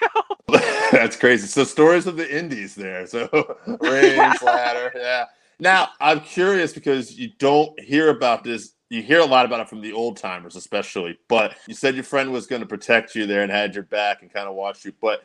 That's 0.92 1.16
crazy. 1.16 1.48
So 1.48 1.64
stories 1.64 2.06
of 2.08 2.18
the 2.18 2.38
indies 2.38 2.76
there. 2.76 3.08
So 3.08 3.28
rings, 3.82 4.42
ladder, 4.42 4.92
yeah. 4.96 5.26
Now 5.60 5.90
I'm 6.00 6.20
curious 6.22 6.74
because 6.74 7.18
you 7.18 7.32
don't 7.40 7.80
hear 7.80 8.10
about 8.10 8.44
this. 8.44 8.74
You 8.90 9.02
hear 9.02 9.20
a 9.20 9.26
lot 9.26 9.46
about 9.46 9.60
it 9.60 9.70
from 9.70 9.82
the 9.82 9.94
old 9.94 10.18
timers, 10.18 10.56
especially. 10.56 11.18
But 11.28 11.56
you 11.68 11.74
said 11.74 11.96
your 11.96 12.04
friend 12.04 12.32
was 12.32 12.46
going 12.46 12.62
to 12.62 12.68
protect 12.68 13.16
you 13.16 13.26
there 13.26 13.42
and 13.42 13.52
had 13.52 13.74
your 13.74 13.84
back 13.86 14.22
and 14.22 14.32
kind 14.32 14.48
of 14.48 14.54
watched 14.54 14.86
you. 14.86 14.94
But 15.02 15.24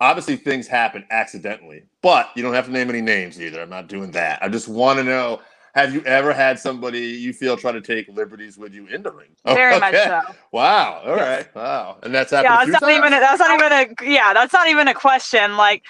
obviously 0.00 0.36
things 0.36 0.66
happen 0.66 1.04
accidentally. 1.10 1.84
But 2.02 2.30
you 2.34 2.42
don't 2.42 2.54
have 2.54 2.66
to 2.66 2.72
name 2.72 2.90
any 2.90 3.00
names 3.00 3.40
either. 3.40 3.60
I'm 3.60 3.70
not 3.70 3.88
doing 3.88 4.10
that. 4.12 4.42
I 4.42 4.48
just 4.48 4.68
want 4.68 4.98
to 4.98 5.04
know. 5.04 5.40
Have 5.76 5.94
you 5.94 6.02
ever 6.04 6.32
had 6.32 6.58
somebody 6.58 7.00
you 7.00 7.32
feel 7.34 7.56
try 7.56 7.72
to 7.72 7.82
take 7.82 8.08
liberties 8.08 8.58
with 8.58 8.74
you 8.74 8.86
in 8.88 9.02
the 9.02 9.12
ring? 9.12 9.28
Very 9.46 9.78
much 9.78 9.94
Okay. 9.94 10.06
so. 10.08 10.22
Wow. 10.52 11.02
All 11.06 11.16
right. 11.16 11.54
Wow. 11.54 11.98
And 12.02 12.14
that's 12.14 12.32
happened. 12.32 12.50
yeah, 12.50 12.58
that's 12.66 12.82
not 12.82 12.82
times? 12.82 12.98
even 12.98 13.12
a, 13.14 13.20
that's 13.20 13.40
not 13.40 13.60
even 13.60 13.72
a 13.72 14.10
yeah, 14.10 14.34
that's 14.34 14.54
not 14.54 14.68
even 14.68 14.88
a 14.88 14.94
question. 14.94 15.56
Like 15.58 15.84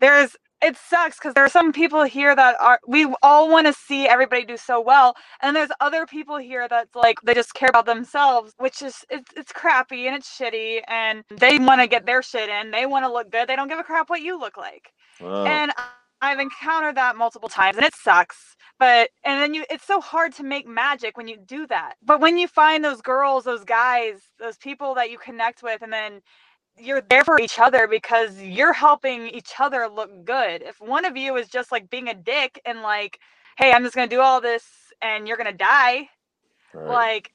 there's 0.00 0.36
it 0.62 0.76
sucks 0.78 1.18
because 1.18 1.34
there 1.34 1.44
are 1.44 1.50
some 1.50 1.72
people 1.72 2.04
here 2.04 2.34
that 2.34 2.56
are 2.60 2.80
we 2.88 3.06
all 3.22 3.50
want 3.50 3.66
to 3.66 3.74
see 3.74 4.08
everybody 4.08 4.44
do 4.44 4.56
so 4.56 4.80
well, 4.80 5.14
and 5.42 5.54
there's 5.54 5.70
other 5.80 6.06
people 6.06 6.38
here 6.38 6.66
that's 6.68 6.94
like 6.96 7.18
they 7.24 7.34
just 7.34 7.54
care 7.54 7.68
about 7.68 7.86
themselves, 7.86 8.54
which 8.58 8.82
is 8.82 9.04
it's 9.10 9.30
it's 9.36 9.52
crappy 9.52 10.06
and 10.06 10.16
it's 10.16 10.28
shitty, 10.38 10.80
and 10.88 11.24
they 11.38 11.58
want 11.58 11.80
to 11.82 11.86
get 11.86 12.06
their 12.06 12.22
shit 12.22 12.48
in, 12.48 12.70
they 12.70 12.86
want 12.86 13.04
to 13.04 13.12
look 13.12 13.30
good, 13.30 13.48
they 13.48 13.56
don't 13.56 13.68
give 13.68 13.78
a 13.78 13.84
crap 13.84 14.08
what 14.10 14.22
you 14.22 14.38
look 14.38 14.56
like, 14.56 14.92
Wow. 15.20 15.44
and 15.46 15.72
I- 15.76 15.84
I've 16.22 16.40
encountered 16.40 16.96
that 16.96 17.16
multiple 17.16 17.48
times, 17.48 17.76
and 17.76 17.86
it 17.86 17.94
sucks. 17.94 18.56
But 18.78 19.10
and 19.24 19.40
then 19.40 19.54
you 19.54 19.64
it's 19.70 19.84
so 19.86 20.00
hard 20.00 20.34
to 20.34 20.44
make 20.44 20.66
magic 20.66 21.16
when 21.16 21.28
you 21.28 21.38
do 21.38 21.66
that. 21.68 21.94
But 22.02 22.20
when 22.20 22.38
you 22.38 22.48
find 22.48 22.84
those 22.84 23.02
girls, 23.02 23.44
those 23.44 23.64
guys, 23.64 24.14
those 24.38 24.56
people 24.58 24.94
that 24.96 25.10
you 25.10 25.18
connect 25.18 25.62
with, 25.62 25.82
and 25.82 25.92
then 25.92 26.20
you're 26.78 27.02
there 27.02 27.24
for 27.24 27.40
each 27.40 27.58
other 27.58 27.88
because 27.88 28.40
you're 28.42 28.72
helping 28.72 29.28
each 29.28 29.52
other 29.60 29.88
look 29.88 30.24
good. 30.24 30.62
If 30.62 30.80
one 30.80 31.04
of 31.04 31.16
you 31.16 31.36
is 31.36 31.48
just 31.48 31.72
like 31.72 31.90
being 31.90 32.08
a 32.08 32.14
dick 32.14 32.60
and 32.66 32.82
like, 32.82 33.20
hey, 33.58 33.72
I'm 33.72 33.82
just 33.84 33.94
gonna 33.94 34.08
do 34.08 34.20
all 34.20 34.40
this 34.40 34.64
and 35.02 35.28
you're 35.28 35.36
gonna 35.38 35.52
die, 35.52 36.08
Right. 36.74 36.88
like 36.92 37.32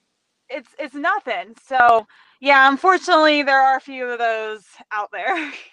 it's 0.49 0.69
it's 0.79 0.95
nothing. 0.95 1.55
So 1.65 2.07
yeah, 2.41 2.69
unfortunately 2.69 3.43
there 3.43 3.61
are 3.61 3.77
a 3.77 3.81
few 3.81 4.05
of 4.07 4.19
those 4.19 4.63
out 4.91 5.11
there. 5.11 5.53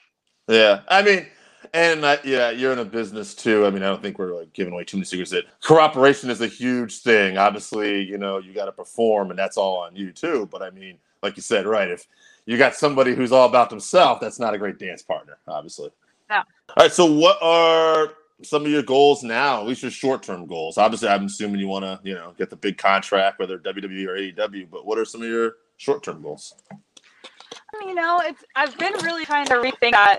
Yeah, 0.48 0.82
I 0.88 1.02
mean, 1.02 1.26
and 1.74 2.04
uh, 2.04 2.16
yeah, 2.24 2.50
you're 2.50 2.72
in 2.72 2.78
a 2.78 2.84
business 2.84 3.34
too. 3.34 3.66
I 3.66 3.70
mean, 3.70 3.82
I 3.82 3.86
don't 3.86 4.02
think 4.02 4.18
we're 4.18 4.34
like 4.34 4.52
giving 4.52 4.72
away 4.72 4.84
too 4.84 4.96
many 4.96 5.04
secrets. 5.04 5.30
That 5.30 5.44
cooperation 5.62 6.30
is 6.30 6.40
a 6.40 6.46
huge 6.46 7.00
thing. 7.00 7.38
Obviously, 7.38 8.02
you 8.02 8.18
know, 8.18 8.38
you 8.38 8.52
got 8.52 8.66
to 8.66 8.72
perform, 8.72 9.30
and 9.30 9.38
that's 9.38 9.56
all 9.56 9.78
on 9.78 9.96
you 9.96 10.12
too. 10.12 10.48
But 10.50 10.62
I 10.62 10.70
mean, 10.70 10.98
like 11.22 11.36
you 11.36 11.42
said, 11.42 11.66
right? 11.66 11.88
If 11.88 12.06
you 12.46 12.58
got 12.58 12.74
somebody 12.74 13.14
who's 13.14 13.32
all 13.32 13.48
about 13.48 13.70
themselves, 13.70 14.20
that's 14.20 14.38
not 14.38 14.54
a 14.54 14.58
great 14.58 14.78
dance 14.78 15.02
partner, 15.02 15.38
obviously. 15.46 15.90
No. 16.30 16.36
All 16.36 16.44
right. 16.78 16.92
So, 16.92 17.06
what 17.06 17.38
are 17.42 18.14
some 18.42 18.64
of 18.64 18.70
your 18.70 18.82
goals 18.82 19.22
now? 19.22 19.60
At 19.60 19.66
least 19.66 19.82
your 19.82 19.90
short-term 19.90 20.46
goals. 20.46 20.78
Obviously, 20.78 21.08
I'm 21.08 21.26
assuming 21.26 21.60
you 21.60 21.68
want 21.68 21.84
to, 21.84 22.00
you 22.02 22.14
know, 22.14 22.34
get 22.38 22.50
the 22.50 22.56
big 22.56 22.78
contract, 22.78 23.38
whether 23.38 23.58
WWE 23.58 24.06
or 24.06 24.48
AEW. 24.48 24.68
But 24.70 24.86
what 24.86 24.98
are 24.98 25.04
some 25.04 25.22
of 25.22 25.28
your 25.28 25.56
short-term 25.76 26.22
goals? 26.22 26.54
you 27.82 27.94
know, 27.94 28.20
it's 28.24 28.44
I've 28.56 28.76
been 28.78 28.94
really 29.02 29.24
trying 29.24 29.46
to 29.46 29.54
rethink 29.54 29.92
that 29.92 30.18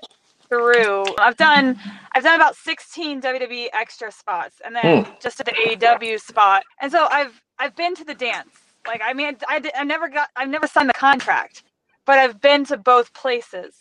through. 0.49 1.05
I've 1.19 1.37
done 1.37 1.79
I've 2.13 2.23
done 2.23 2.35
about 2.35 2.55
16 2.55 3.21
WWE 3.21 3.67
extra 3.73 4.11
spots 4.11 4.61
and 4.65 4.75
then 4.75 5.05
hmm. 5.05 5.11
just 5.21 5.39
at 5.39 5.45
the 5.47 5.53
AEW 5.53 6.19
spot. 6.19 6.63
And 6.81 6.91
so 6.91 7.07
I've 7.11 7.41
I've 7.59 7.75
been 7.75 7.95
to 7.95 8.03
the 8.03 8.15
dance. 8.15 8.51
Like 8.87 9.01
I 9.05 9.13
mean 9.13 9.37
I, 9.47 9.61
I 9.75 9.83
never 9.83 10.09
got 10.09 10.29
I've 10.35 10.49
never 10.49 10.67
signed 10.67 10.89
the 10.89 10.93
contract, 10.93 11.63
but 12.05 12.19
I've 12.19 12.41
been 12.41 12.65
to 12.65 12.77
both 12.77 13.13
places. 13.13 13.75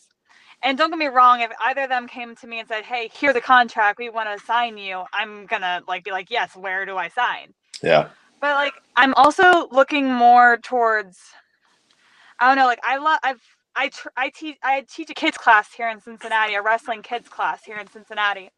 And 0.62 0.78
don't 0.78 0.90
get 0.90 0.98
me 0.98 1.06
wrong, 1.06 1.40
if 1.40 1.52
either 1.64 1.82
of 1.82 1.88
them 1.90 2.08
came 2.08 2.34
to 2.36 2.46
me 2.48 2.58
and 2.60 2.68
said, 2.68 2.84
"Hey, 2.84 3.10
here's 3.14 3.36
a 3.36 3.40
contract. 3.40 3.98
We 3.98 4.10
want 4.10 4.28
to 4.36 4.44
sign 4.44 4.76
you." 4.78 5.04
I'm 5.12 5.46
going 5.46 5.62
to 5.62 5.82
like 5.86 6.04
be 6.04 6.10
like, 6.10 6.30
"Yes, 6.30 6.56
where 6.56 6.84
do 6.86 6.96
I 6.96 7.08
sign?" 7.08 7.54
Yeah. 7.82 8.08
but 8.40 8.54
like 8.54 8.74
i'm 8.96 9.14
also 9.14 9.68
looking 9.70 10.12
more 10.12 10.58
towards 10.58 11.18
i 12.40 12.48
don't 12.48 12.56
know 12.58 12.66
like 12.66 12.80
i 12.86 12.96
love 12.98 13.18
i've 13.22 13.42
i 13.76 13.88
tr- 13.90 14.08
i 14.16 14.30
teach 14.30 14.56
i 14.62 14.84
teach 14.90 15.10
a 15.10 15.14
kids 15.14 15.36
class 15.38 15.72
here 15.74 15.88
in 15.88 16.00
cincinnati 16.00 16.54
a 16.54 16.62
wrestling 16.62 17.02
kids 17.02 17.28
class 17.28 17.64
here 17.64 17.78
in 17.78 17.88
cincinnati 17.88 18.50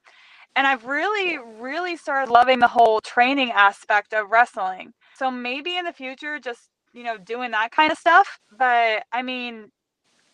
and 0.57 0.67
i've 0.67 0.87
really 0.87 1.39
really 1.61 1.97
started 1.97 2.33
loving 2.33 2.61
the 2.61 2.69
whole 2.69 3.01
training 3.01 3.51
aspect 3.53 4.15
of 4.15 4.31
wrestling 4.31 4.93
so 5.17 5.31
maybe 5.31 5.77
in 5.77 5.85
the 5.85 5.93
future 5.93 6.39
just 6.41 6.71
you 6.95 7.05
know 7.05 7.19
doing 7.19 7.53
that 7.53 7.73
kind 7.73 7.93
of 7.93 7.99
stuff 7.99 8.41
but 8.59 9.05
i 9.13 9.23
mean 9.23 9.71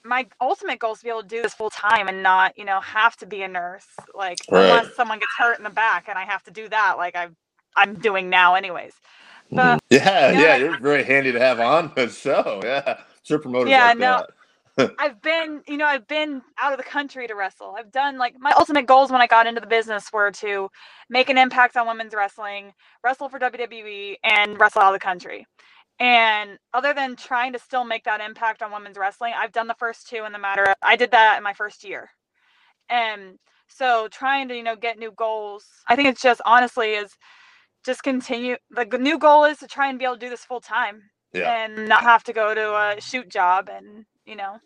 my 0.05 0.27
ultimate 0.41 0.79
goal 0.81 0.93
is 0.95 1.01
to 1.01 1.05
be 1.05 1.11
able 1.11 1.23
to 1.23 1.29
do 1.29 1.43
this 1.43 1.55
full 1.55 1.71
time 1.71 2.09
and 2.09 2.23
not 2.23 2.57
you 2.59 2.65
know 2.65 2.81
have 2.81 3.17
to 3.17 3.27
be 3.27 3.43
a 3.43 3.49
nurse 3.49 3.87
like 4.15 4.41
Right. 4.51 4.83
unless 4.83 4.89
someone 4.95 5.19
gets 5.21 5.35
hurt 5.37 5.59
in 5.59 5.65
the 5.65 5.71
back 5.71 6.07
and 6.09 6.19
i 6.19 6.25
have 6.25 6.43
to 6.45 6.51
do 6.53 6.69
that 6.69 6.97
like 6.99 7.17
i've 7.17 7.35
i'm 7.77 7.95
doing 7.97 8.31
now 8.31 8.55
anyways 8.55 8.95
but 9.55 9.79
mm-hmm. 9.79 9.79
Yeah, 9.91 10.33
Yeah. 10.33 10.39
yeah, 10.39 10.57
you're 10.57 10.75
very 10.79 11.05
handy 11.05 11.33
to 11.33 11.41
have 11.41 11.61
on 11.61 11.93
the 11.97 12.09
show. 12.11 12.61
Yeah, 12.65 13.01
sure 13.25 13.39
promoters 13.41 13.77
Yeah, 13.77 13.95
like 13.97 13.97
no. 13.97 14.23
that. 14.23 14.31
I've 14.99 15.23
been, 15.23 15.63
you 15.69 15.77
know, 15.77 15.87
I've 15.87 16.07
been 16.09 16.43
out 16.61 16.73
of 16.73 16.79
the 16.79 16.85
country 16.85 17.27
to 17.29 17.35
wrestle. 17.35 17.75
I've 17.79 17.93
done 17.93 18.19
like 18.19 18.35
my 18.39 18.53
ultimate 18.53 18.87
goals 18.87 19.11
when 19.13 19.21
I 19.23 19.27
got 19.27 19.47
into 19.47 19.61
the 19.61 19.67
business 19.67 20.13
were 20.13 20.31
to 20.33 20.69
make 21.11 21.31
an 21.31 21.39
impact 21.39 21.77
on 21.77 21.87
women's 21.87 22.15
wrestling, 22.15 22.73
wrestle 23.05 23.29
for 23.29 23.39
WWE, 23.39 24.17
and 24.25 24.59
wrestle 24.61 24.83
out 24.83 24.95
of 24.95 25.01
the 25.01 25.05
country. 25.05 25.47
And 26.01 26.59
other 26.75 26.95
than 26.95 27.17
trying 27.17 27.55
to 27.55 27.59
still 27.59 27.85
make 27.85 28.05
that 28.05 28.21
impact 28.21 28.63
on 28.63 28.73
women's 28.73 28.99
wrestling, 28.99 29.33
I've 29.37 29.53
done 29.53 29.67
the 29.69 29.75
first 29.79 30.09
two 30.09 30.25
in 30.27 30.33
the 30.33 30.39
matter 30.39 30.65
of, 30.65 30.75
I 30.83 30.97
did 30.97 31.13
that 31.13 31.39
in 31.39 31.45
my 31.45 31.55
first 31.55 31.85
year. 31.85 32.11
And 32.91 33.39
so 33.69 34.09
trying 34.11 34.49
to, 34.49 34.57
you 34.57 34.63
know, 34.63 34.77
get 34.77 34.99
new 34.99 35.13
goals, 35.13 35.65
I 35.89 35.97
think 35.97 36.09
it's 36.09 36.23
just 36.23 36.41
honestly 36.47 36.93
is 36.93 37.13
just 37.85 38.03
continue. 38.03 38.57
The 38.71 38.87
new 38.99 39.19
goal 39.19 39.45
is 39.45 39.59
to 39.59 39.69
try 39.69 39.89
and 39.89 39.99
be 39.99 40.05
able 40.05 40.17
to 40.17 40.21
do 40.21 40.31
this 40.31 40.45
full 40.45 40.61
time 40.61 41.03
Yeah. 41.33 41.65
and 41.65 41.89
not 41.89 42.03
have 42.03 42.25
to 42.25 42.33
go 42.35 42.55
to 42.55 42.75
a 42.77 43.01
shoot 43.01 43.29
job 43.31 43.71
and, 43.73 44.05
you 44.27 44.37
know, 44.37 44.61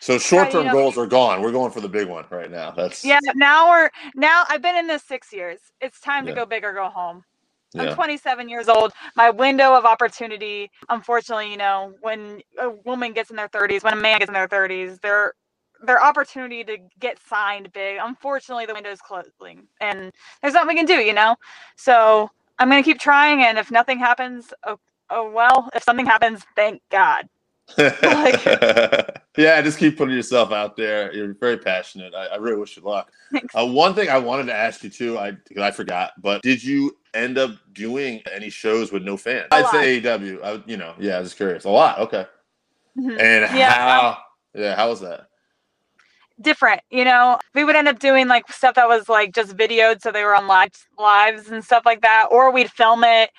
So 0.00 0.18
short-term 0.18 0.66
know- 0.66 0.72
goals 0.72 0.98
are 0.98 1.06
gone. 1.06 1.40
We're 1.42 1.52
going 1.52 1.70
for 1.72 1.80
the 1.80 1.88
big 1.88 2.08
one 2.08 2.24
right 2.30 2.50
now. 2.50 2.70
That's 2.72 3.04
Yeah, 3.04 3.20
now 3.34 3.70
we're 3.70 3.90
now 4.14 4.44
I've 4.48 4.62
been 4.62 4.76
in 4.76 4.86
this 4.86 5.02
six 5.02 5.32
years. 5.32 5.60
It's 5.80 6.00
time 6.00 6.26
to 6.26 6.32
go 6.32 6.44
big 6.46 6.64
or 6.64 6.72
go 6.72 6.88
home. 6.88 7.24
I'm 7.76 7.94
27 7.94 8.48
years 8.48 8.68
old. 8.68 8.92
My 9.16 9.30
window 9.30 9.74
of 9.74 9.84
opportunity, 9.84 10.70
unfortunately, 10.90 11.50
you 11.50 11.56
know, 11.56 11.94
when 12.02 12.40
a 12.60 12.70
woman 12.70 13.12
gets 13.12 13.30
in 13.30 13.36
their 13.36 13.48
30s, 13.48 13.82
when 13.82 13.92
a 13.92 13.96
man 13.96 14.18
gets 14.20 14.28
in 14.28 14.34
their 14.34 14.48
30s, 14.48 15.00
their 15.00 15.32
their 15.82 16.02
opportunity 16.02 16.64
to 16.64 16.78
get 17.00 17.18
signed 17.18 17.72
big. 17.72 17.98
Unfortunately, 18.00 18.64
the 18.64 18.74
window 18.74 18.90
is 18.90 19.00
closing, 19.00 19.66
and 19.80 20.12
there's 20.40 20.54
nothing 20.54 20.68
we 20.68 20.74
can 20.76 20.86
do, 20.86 20.94
you 21.00 21.12
know. 21.12 21.36
So 21.76 22.30
I'm 22.58 22.70
gonna 22.70 22.82
keep 22.82 23.00
trying, 23.00 23.42
and 23.42 23.58
if 23.58 23.70
nothing 23.70 23.98
happens, 23.98 24.54
oh, 24.64 24.78
oh 25.10 25.30
well. 25.30 25.68
If 25.74 25.82
something 25.82 26.06
happens, 26.06 26.44
thank 26.56 26.80
God. 26.90 27.28
yeah, 27.78 29.60
just 29.62 29.78
keep 29.78 29.96
putting 29.96 30.14
yourself 30.14 30.52
out 30.52 30.76
there. 30.76 31.12
You're 31.12 31.34
very 31.34 31.56
passionate. 31.56 32.14
I, 32.14 32.26
I 32.26 32.36
really 32.36 32.58
wish 32.58 32.76
you 32.76 32.82
luck. 32.82 33.10
Thanks. 33.32 33.54
Uh, 33.54 33.66
one 33.66 33.94
thing 33.94 34.10
I 34.10 34.18
wanted 34.18 34.46
to 34.46 34.54
ask 34.54 34.84
you 34.84 34.90
too, 34.90 35.18
I 35.18 35.32
I 35.60 35.70
forgot, 35.70 36.12
but 36.20 36.42
did 36.42 36.62
you 36.62 36.96
end 37.14 37.38
up 37.38 37.52
doing 37.72 38.22
any 38.32 38.50
shows 38.50 38.92
with 38.92 39.02
no 39.02 39.16
fans? 39.16 39.48
I'd 39.50 39.66
say 39.68 40.00
AEW. 40.00 40.44
I, 40.44 40.62
you 40.66 40.76
know, 40.76 40.94
yeah, 40.98 41.16
I 41.16 41.20
was 41.20 41.34
curious. 41.34 41.64
A 41.64 41.70
lot. 41.70 41.98
Okay. 42.00 42.26
Mhm. 42.98 43.18
And 43.18 43.56
Yeah, 43.56 43.72
how? 43.72 44.18
Yeah, 44.54 44.76
how 44.76 44.88
was 44.90 45.00
that? 45.00 45.28
different 46.40 46.80
you 46.90 47.04
know 47.04 47.38
we 47.54 47.62
would 47.62 47.76
end 47.76 47.86
up 47.86 48.00
doing 48.00 48.26
like 48.26 48.50
stuff 48.50 48.74
that 48.74 48.88
was 48.88 49.08
like 49.08 49.32
just 49.32 49.56
videoed 49.56 50.00
so 50.02 50.10
they 50.10 50.24
were 50.24 50.34
on 50.34 50.48
live 50.48 50.70
lives 50.98 51.48
and 51.48 51.64
stuff 51.64 51.84
like 51.86 52.00
that 52.02 52.26
or 52.30 52.50
we'd 52.50 52.68
film 52.72 53.04
it 53.04 53.30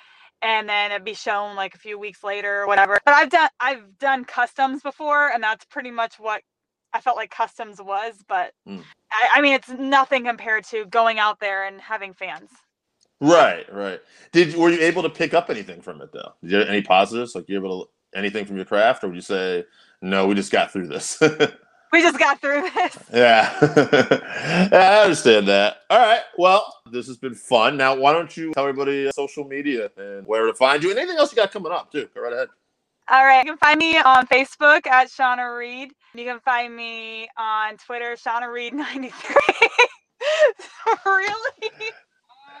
and 0.42 0.68
then 0.68 0.92
it'd 0.92 1.04
be 1.04 1.14
shown 1.14 1.56
like 1.56 1.74
a 1.74 1.78
few 1.78 1.98
weeks 1.98 2.24
later 2.24 2.62
or 2.62 2.66
whatever 2.66 2.98
but 3.04 3.14
i've 3.14 3.30
done 3.30 3.48
i've 3.60 3.98
done 3.98 4.24
customs 4.24 4.82
before 4.82 5.30
and 5.32 5.42
that's 5.42 5.64
pretty 5.66 5.90
much 5.90 6.14
what 6.18 6.42
i 6.92 7.00
felt 7.00 7.16
like 7.16 7.30
customs 7.30 7.80
was 7.82 8.14
but 8.28 8.52
Mm. 8.68 8.82
I, 9.12 9.28
I 9.36 9.40
mean 9.42 9.54
it's 9.54 9.68
nothing 9.70 10.24
compared 10.24 10.64
to 10.66 10.86
going 10.86 11.18
out 11.18 11.40
there 11.40 11.66
and 11.66 11.80
having 11.80 12.14
fans 12.14 12.50
Right, 13.20 13.72
right. 13.72 14.00
Did 14.32 14.54
were 14.56 14.70
you 14.70 14.80
able 14.80 15.02
to 15.02 15.08
pick 15.10 15.32
up 15.32 15.48
anything 15.48 15.80
from 15.80 16.02
it 16.02 16.12
though? 16.12 16.32
Did 16.42 16.50
you 16.50 16.58
have 16.58 16.68
any 16.68 16.82
positives? 16.82 17.34
Like 17.34 17.48
you 17.48 17.56
able 17.58 17.86
to 17.86 18.18
anything 18.18 18.44
from 18.44 18.56
your 18.56 18.66
craft, 18.66 19.04
or 19.04 19.08
would 19.08 19.16
you 19.16 19.22
say 19.22 19.64
no? 20.02 20.26
We 20.26 20.34
just 20.34 20.52
got 20.52 20.72
through 20.72 20.88
this. 20.88 21.20
We 21.92 22.02
just 22.02 22.18
got 22.18 22.40
through 22.40 22.62
this. 22.62 22.98
yeah. 23.12 23.56
I 24.72 25.02
understand 25.02 25.48
that. 25.48 25.78
All 25.90 25.98
right. 25.98 26.22
Well, 26.36 26.74
this 26.90 27.06
has 27.06 27.16
been 27.16 27.34
fun. 27.34 27.76
Now, 27.76 27.94
why 27.94 28.12
don't 28.12 28.34
you 28.36 28.52
tell 28.52 28.64
everybody 28.64 29.08
uh, 29.08 29.12
social 29.12 29.44
media 29.44 29.90
and 29.96 30.26
where 30.26 30.46
to 30.46 30.54
find 30.54 30.82
you 30.82 30.90
and 30.90 30.98
anything 30.98 31.18
else 31.18 31.32
you 31.32 31.36
got 31.36 31.52
coming 31.52 31.72
up 31.72 31.92
too? 31.92 32.08
Go 32.14 32.22
right 32.22 32.32
ahead. 32.32 32.48
All 33.08 33.24
right. 33.24 33.44
You 33.44 33.52
can 33.52 33.58
find 33.58 33.78
me 33.78 33.98
on 33.98 34.26
Facebook 34.26 34.86
at 34.86 35.08
Shauna 35.08 35.56
Reed. 35.56 35.92
You 36.14 36.24
can 36.24 36.40
find 36.40 36.74
me 36.74 37.28
on 37.38 37.76
Twitter, 37.76 38.16
Shauna 38.16 38.52
Reed 38.52 38.74
93. 38.74 39.36
really? 41.06 41.92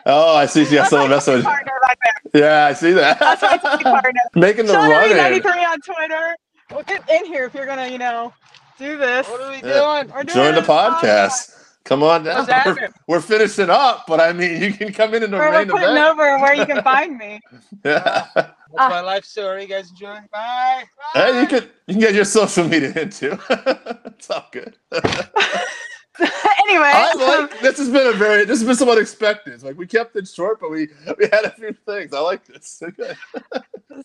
Oh, 0.04 0.36
I 0.36 0.46
see. 0.46 0.62
Yeah, 0.64 0.84
someone 0.84 1.10
That's 1.10 1.26
messing 1.26 1.42
my 1.42 1.50
partner 1.50 1.72
back 1.82 1.98
there. 2.32 2.42
Yeah, 2.42 2.66
I 2.66 2.72
see 2.74 2.92
that. 2.92 3.18
That's 3.18 3.42
my 3.42 3.58
partner. 3.58 4.20
Making 4.36 4.66
the 4.66 4.74
Shauna 4.74 4.88
run 4.88 5.02
Reed 5.02 5.10
in. 5.12 5.16
93 5.16 5.52
on 5.64 5.80
Twitter. 5.80 6.36
Well, 6.70 6.82
get 6.84 7.08
in 7.10 7.26
here 7.26 7.44
if 7.46 7.54
you're 7.54 7.66
gonna, 7.66 7.88
you 7.88 7.98
know, 7.98 8.32
do 8.78 8.96
this. 8.98 9.26
What 9.28 9.40
are 9.40 9.50
we 9.50 9.56
Yeah. 9.56 10.00
doing? 10.02 10.14
We're 10.14 10.24
doing 10.24 10.36
Join 10.36 10.54
the 10.54 10.60
podcast. 10.62 11.00
podcast. 11.02 11.52
Come 11.84 12.02
on 12.02 12.24
down. 12.24 12.46
We're, 12.66 12.88
we're 13.06 13.20
finishing 13.20 13.70
up, 13.70 14.06
but 14.08 14.20
I 14.20 14.32
mean, 14.32 14.60
you 14.60 14.72
can 14.72 14.92
come 14.92 15.14
in 15.14 15.22
in 15.22 15.30
the 15.30 15.36
We're, 15.36 15.52
we're 15.52 15.66
putting 15.66 15.88
event. 15.90 15.98
over 16.08 16.38
where 16.40 16.54
you 16.54 16.66
can 16.66 16.82
find 16.82 17.16
me. 17.16 17.40
Yeah. 17.84 18.26
That's 18.34 18.90
my 18.90 19.00
life 19.00 19.24
story. 19.24 19.62
You 19.62 19.68
guys 19.68 19.90
enjoy? 19.90 20.18
Bye. 20.32 20.84
Hey, 21.14 21.40
you 21.40 21.46
could 21.46 21.70
you 21.86 21.94
can 21.94 22.00
get 22.00 22.14
your 22.14 22.24
social 22.24 22.66
media 22.68 22.92
in 22.94 23.10
too. 23.10 23.38
it's 23.48 24.28
all 24.28 24.46
good. 24.50 24.76
anyway, 26.60 26.90
I 26.92 27.12
like 27.14 27.60
this 27.60 27.78
has 27.78 27.88
been 27.88 28.06
a 28.06 28.12
very 28.12 28.44
this 28.44 28.60
has 28.60 28.66
been 28.66 28.76
some 28.76 28.88
unexpected. 28.88 29.54
It's 29.54 29.64
like 29.64 29.76
we 29.76 29.86
kept 29.86 30.16
it 30.16 30.28
short, 30.28 30.60
but 30.60 30.70
we 30.70 30.88
we 31.18 31.28
had 31.30 31.44
a 31.44 31.50
few 31.50 31.72
things. 31.86 32.12
I 32.12 32.20
like 32.20 32.44
this. 32.46 32.82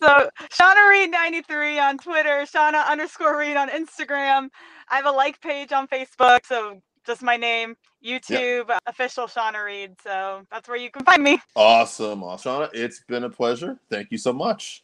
So 0.02 0.30
Shauna 0.50 0.90
Reed 0.90 1.12
93 1.12 1.78
on 1.80 1.98
Twitter, 1.98 2.46
Shauna 2.46 2.88
underscore 2.88 3.38
Reed 3.38 3.58
on 3.58 3.68
Instagram. 3.68 4.48
I 4.90 4.96
have 4.96 5.06
a 5.06 5.12
like 5.12 5.42
page 5.42 5.74
on 5.74 5.86
Facebook, 5.88 6.46
so 6.46 6.82
just 7.06 7.22
my 7.22 7.36
name, 7.36 7.76
YouTube, 8.06 8.70
uh, 8.70 8.80
official 8.88 9.28
Shauna 9.28 9.66
Reed. 9.66 9.96
So 10.02 10.44
that's 10.50 10.70
where 10.70 10.78
you 10.78 10.92
can 10.92 11.04
find 11.04 11.22
me. 11.22 11.42
Awesome, 11.58 12.24
awesome. 12.24 12.52
Shauna, 12.52 12.70
it's 12.74 13.02
been 13.08 13.26
a 13.26 13.30
pleasure. 13.30 13.80
Thank 13.90 14.12
you 14.12 14.18
so 14.18 14.32
much. 14.32 14.84